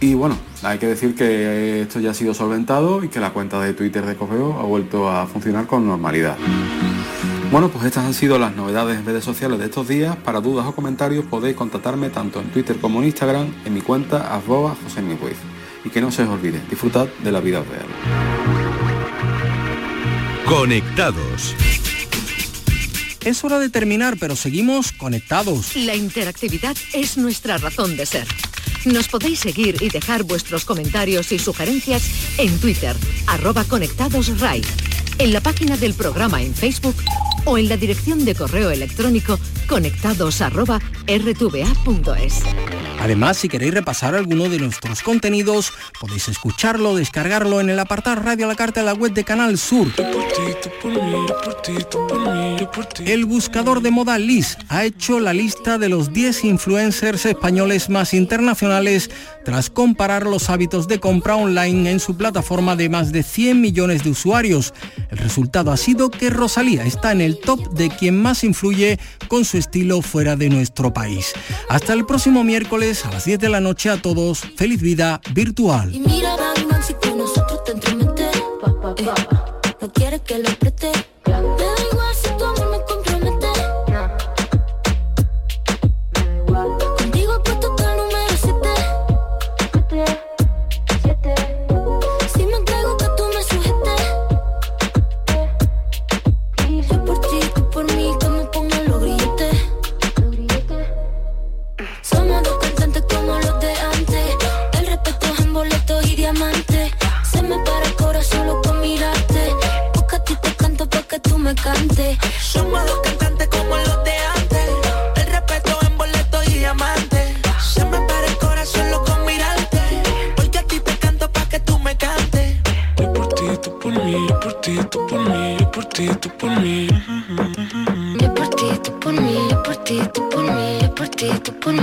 Y 0.00 0.14
bueno, 0.14 0.36
hay 0.62 0.78
que 0.78 0.86
decir 0.86 1.14
que 1.14 1.82
esto 1.82 2.00
ya 2.00 2.10
ha 2.10 2.14
sido 2.14 2.32
solventado 2.34 3.02
y 3.04 3.08
que 3.08 3.20
la 3.20 3.32
cuenta 3.32 3.60
de 3.60 3.74
Twitter 3.74 4.04
de 4.04 4.14
Correo 4.14 4.58
ha 4.58 4.64
vuelto 4.64 5.08
a 5.10 5.26
funcionar 5.26 5.66
con 5.66 5.86
normalidad. 5.86 6.36
Bueno, 7.52 7.70
pues 7.70 7.84
estas 7.84 8.04
han 8.04 8.12
sido 8.12 8.38
las 8.38 8.54
novedades 8.56 8.98
en 8.98 9.06
redes 9.06 9.24
sociales 9.24 9.58
de 9.60 9.66
estos 9.66 9.86
días. 9.86 10.16
Para 10.16 10.40
dudas 10.40 10.66
o 10.66 10.74
comentarios 10.74 11.24
podéis 11.24 11.56
contactarme 11.56 12.10
tanto 12.10 12.40
en 12.40 12.50
Twitter 12.50 12.76
como 12.78 12.98
en 12.98 13.06
Instagram 13.06 13.54
en 13.64 13.72
mi 13.72 13.82
cuenta 13.82 14.34
arroba 14.34 14.76
Y 15.84 15.88
que 15.90 16.00
no 16.00 16.10
se 16.10 16.24
os 16.24 16.28
olvide, 16.28 16.60
disfrutad 16.68 17.06
de 17.22 17.32
la 17.32 17.40
vida 17.40 17.62
real. 17.62 17.86
Conectados. 20.44 21.54
Es 23.24 23.42
hora 23.44 23.58
de 23.58 23.70
terminar, 23.70 24.16
pero 24.18 24.36
seguimos 24.36 24.92
conectados. 24.92 25.76
La 25.76 25.94
interactividad 25.94 26.76
es 26.92 27.16
nuestra 27.16 27.58
razón 27.58 27.96
de 27.96 28.06
ser. 28.06 28.26
Nos 28.84 29.08
podéis 29.08 29.40
seguir 29.40 29.76
y 29.80 29.88
dejar 29.88 30.24
vuestros 30.24 30.64
comentarios 30.64 31.32
y 31.32 31.38
sugerencias 31.38 32.38
en 32.38 32.58
Twitter, 32.60 32.94
arroba 33.26 33.64
conectadosRAI, 33.64 34.62
en 35.18 35.32
la 35.32 35.40
página 35.40 35.76
del 35.76 35.94
programa 35.94 36.42
en 36.42 36.54
Facebook 36.54 36.96
o 37.46 37.56
en 37.56 37.68
la 37.68 37.76
dirección 37.76 38.24
de 38.24 38.34
correo 38.34 38.70
electrónico 38.70 39.38
conectados 39.66 40.40
Además, 43.00 43.36
si 43.36 43.48
queréis 43.48 43.74
repasar 43.74 44.14
alguno 44.14 44.48
de 44.48 44.58
nuestros 44.58 45.02
contenidos, 45.02 45.72
podéis 46.00 46.28
escucharlo, 46.28 46.96
descargarlo 46.96 47.60
en 47.60 47.70
el 47.70 47.78
apartado 47.78 48.22
Radio 48.22 48.46
a 48.46 48.48
la 48.48 48.54
Carta 48.54 48.80
de 48.80 48.86
la 48.86 48.94
web 48.94 49.12
de 49.12 49.24
Canal 49.24 49.58
Sur. 49.58 49.88
El 53.04 53.24
buscador 53.26 53.82
de 53.82 53.90
moda 53.90 54.18
Liz 54.18 54.56
ha 54.68 54.84
hecho 54.84 55.20
la 55.20 55.32
lista 55.32 55.78
de 55.78 55.88
los 55.88 56.12
10 56.12 56.44
influencers 56.44 57.26
españoles 57.26 57.88
más 57.88 58.14
internacionales 58.14 59.10
tras 59.44 59.70
comparar 59.70 60.26
los 60.26 60.50
hábitos 60.50 60.88
de 60.88 60.98
compra 60.98 61.36
online 61.36 61.90
en 61.90 62.00
su 62.00 62.16
plataforma 62.16 62.76
de 62.76 62.88
más 62.88 63.12
de 63.12 63.22
100 63.22 63.60
millones 63.60 64.02
de 64.04 64.10
usuarios. 64.10 64.74
El 65.10 65.18
resultado 65.18 65.70
ha 65.70 65.76
sido 65.76 66.10
que 66.10 66.30
Rosalía 66.30 66.84
está 66.84 67.12
en 67.12 67.20
el 67.20 67.38
top 67.38 67.70
de 67.70 67.90
quien 67.90 68.20
más 68.20 68.42
influye 68.42 68.98
con 69.28 69.44
su 69.44 69.55
estilo 69.56 70.02
fuera 70.02 70.36
de 70.36 70.48
nuestro 70.48 70.92
país. 70.92 71.32
Hasta 71.68 71.92
el 71.92 72.06
próximo 72.06 72.44
miércoles 72.44 73.04
a 73.04 73.10
las 73.10 73.24
10 73.24 73.38
de 73.38 73.48
la 73.48 73.60
noche 73.60 73.90
a 73.90 74.00
todos. 74.00 74.40
Feliz 74.56 74.80
vida 74.80 75.20
virtual. 75.32 75.92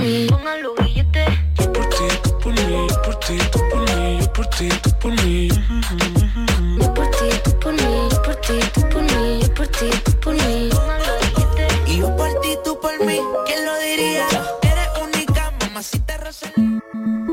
Mí. 0.04 0.26
Póngalo 0.28 0.74
billete. 0.74 1.24
Yo 1.58 1.72
por 1.72 1.88
ti, 1.88 2.04
tú 2.22 2.38
por 2.38 2.52
mí, 2.52 2.86
yo 2.88 3.02
por 3.02 3.18
ti, 3.20 3.36
tú 3.50 3.58
por 3.70 3.80
mí, 3.80 4.18
yo 4.20 4.32
por 4.32 4.46
ti, 4.46 4.68
tú 4.82 4.90
por 5.00 5.12
mí. 5.24 5.48
Yo 6.78 6.94
por 6.94 7.10
ti, 7.10 7.28
tú 7.44 7.58
por 7.60 7.72
mí, 7.72 8.08
yo 8.10 8.22
por 8.22 8.36
ti, 8.36 8.58
tú 8.74 8.88
por 8.88 9.02
mí, 9.02 9.40
yo 9.42 9.54
por 9.54 9.66
ti, 9.68 9.90
tú 10.04 10.12
por 10.20 10.34
mí. 10.34 10.70
Y 11.86 11.98
yo 11.98 12.16
por 12.16 12.28
ti, 12.40 12.48
tú 12.64 12.78
por 12.80 13.04
mí, 13.04 13.20
¿quién 13.46 13.64
lo 13.64 13.78
diría? 13.78 14.26
Eres 14.62 14.88
única, 15.02 15.52
mamacita 15.60 16.16
rosa. 16.18 16.52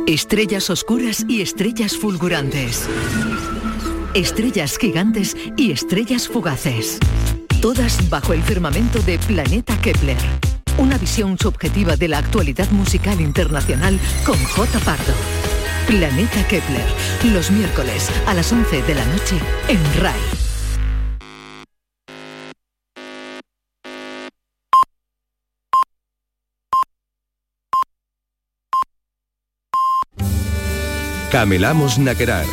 Estrellas 0.08 0.70
oscuras 0.70 1.26
y 1.28 1.42
estrellas 1.42 1.98
fulgurantes. 1.98 2.88
Estrellas 4.14 4.78
gigantes 4.78 5.36
y 5.56 5.72
estrellas 5.72 6.28
fugaces. 6.28 7.00
Todas 7.62 8.10
bajo 8.10 8.34
el 8.34 8.42
firmamento 8.42 9.00
de 9.04 9.20
Planeta 9.20 9.78
Kepler. 9.80 10.18
Una 10.82 10.98
visión 10.98 11.38
subjetiva 11.38 11.96
de 11.96 12.08
la 12.08 12.18
actualidad 12.18 12.68
musical 12.72 13.22
internacional 13.22 14.00
con 14.26 14.36
J. 14.44 14.80
Pardo. 14.80 15.14
Planeta 15.86 16.48
Kepler, 16.48 16.88
los 17.26 17.52
miércoles 17.52 18.10
a 18.26 18.34
las 18.34 18.52
11 18.52 18.82
de 18.82 18.96
la 18.96 19.06
noche 19.06 19.36
en 19.68 19.80
RAI. 20.02 20.20
Camelamos 31.32 32.00
Naquerar. 32.00 32.46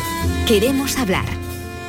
Queremos 0.47 0.99
hablar. 0.99 1.25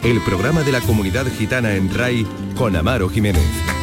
El 0.03 0.23
programa 0.23 0.63
de 0.63 0.73
la 0.73 0.81
comunidad 0.81 1.27
gitana 1.27 1.75
en 1.75 1.93
RAI 1.95 2.27
con 2.57 2.75
Amaro 2.77 3.11
Jiménez. 3.11 3.80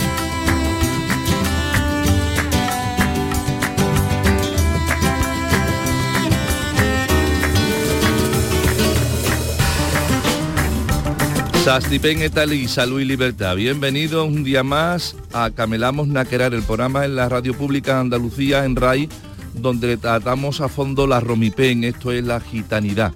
Sastipen 11.67 12.19
y 12.53 12.67
Salud 12.69 13.01
y 13.01 13.03
Libertad. 13.03 13.57
Bienvenidos 13.57 14.25
un 14.25 14.45
día 14.45 14.63
más 14.63 15.17
a 15.33 15.51
Camelamos 15.51 16.07
Naquerar, 16.07 16.53
el 16.53 16.63
programa 16.63 17.03
en 17.03 17.17
la 17.17 17.27
radio 17.27 17.53
pública 17.53 17.99
Andalucía 17.99 18.63
en 18.63 18.77
RAI 18.77 19.09
donde 19.53 19.97
tratamos 19.97 20.61
a 20.61 20.69
fondo 20.69 21.07
la 21.07 21.19
romipen, 21.19 21.83
esto 21.83 22.13
es 22.13 22.23
la 22.23 22.39
gitanidad, 22.39 23.11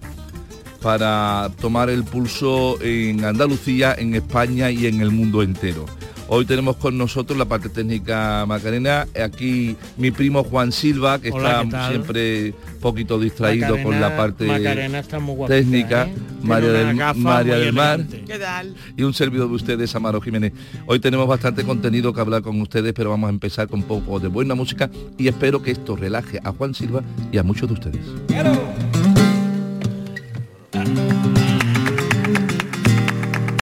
para 0.82 1.50
tomar 1.62 1.90
el 1.90 2.04
pulso 2.04 2.78
en 2.82 3.24
Andalucía, 3.24 3.96
en 3.98 4.16
España 4.16 4.70
y 4.70 4.86
en 4.86 5.00
el 5.00 5.12
mundo 5.12 5.44
entero. 5.44 5.86
Hoy 6.34 6.46
tenemos 6.46 6.78
con 6.78 6.98
nosotros 6.98 7.38
la 7.38 7.44
parte 7.44 7.68
técnica 7.68 8.46
Macarena, 8.48 9.06
aquí 9.22 9.76
mi 9.98 10.12
primo 10.12 10.46
Juan 10.46 10.72
Silva, 10.72 11.20
que 11.20 11.30
Hola, 11.30 11.58
¿qué 11.60 11.66
está 11.66 11.90
siempre 11.90 12.54
poquito 12.80 13.20
distraído 13.20 13.84
con 13.84 14.00
la 14.00 14.16
parte 14.16 14.46
Macarena 14.46 15.00
está 15.00 15.20
muy 15.20 15.36
guapita, 15.36 15.60
técnica, 15.60 16.04
¿eh? 16.06 16.14
María, 16.42 16.70
del, 16.70 16.96
María 16.96 17.56
del 17.58 17.74
Mar 17.74 18.00
elegante. 18.00 18.24
¿Qué 18.26 18.40
tal? 18.40 18.74
y 18.96 19.04
un 19.04 19.14
servidor 19.14 19.50
de 19.50 19.56
ustedes, 19.56 19.94
Amaro 19.94 20.22
Jiménez. 20.22 20.54
Hoy 20.86 21.02
tenemos 21.02 21.28
bastante 21.28 21.66
contenido 21.66 22.14
que 22.14 22.22
hablar 22.22 22.42
con 22.44 22.62
ustedes, 22.62 22.94
pero 22.94 23.10
vamos 23.10 23.28
a 23.28 23.32
empezar 23.32 23.68
con 23.68 23.82
un 23.82 23.86
poco 23.86 24.22
de 24.22 24.30
buena 24.30 24.56
música 24.56 24.90
y 25.18 25.28
espero 25.28 25.62
que 25.62 25.72
esto 25.72 25.98
relaje 25.98 26.40
a 26.46 26.54
Juan 26.54 26.74
Silva 26.74 27.04
y 27.30 27.40
a 27.40 27.44
muchos 27.44 27.68
de 27.68 27.74
ustedes. 27.74 28.06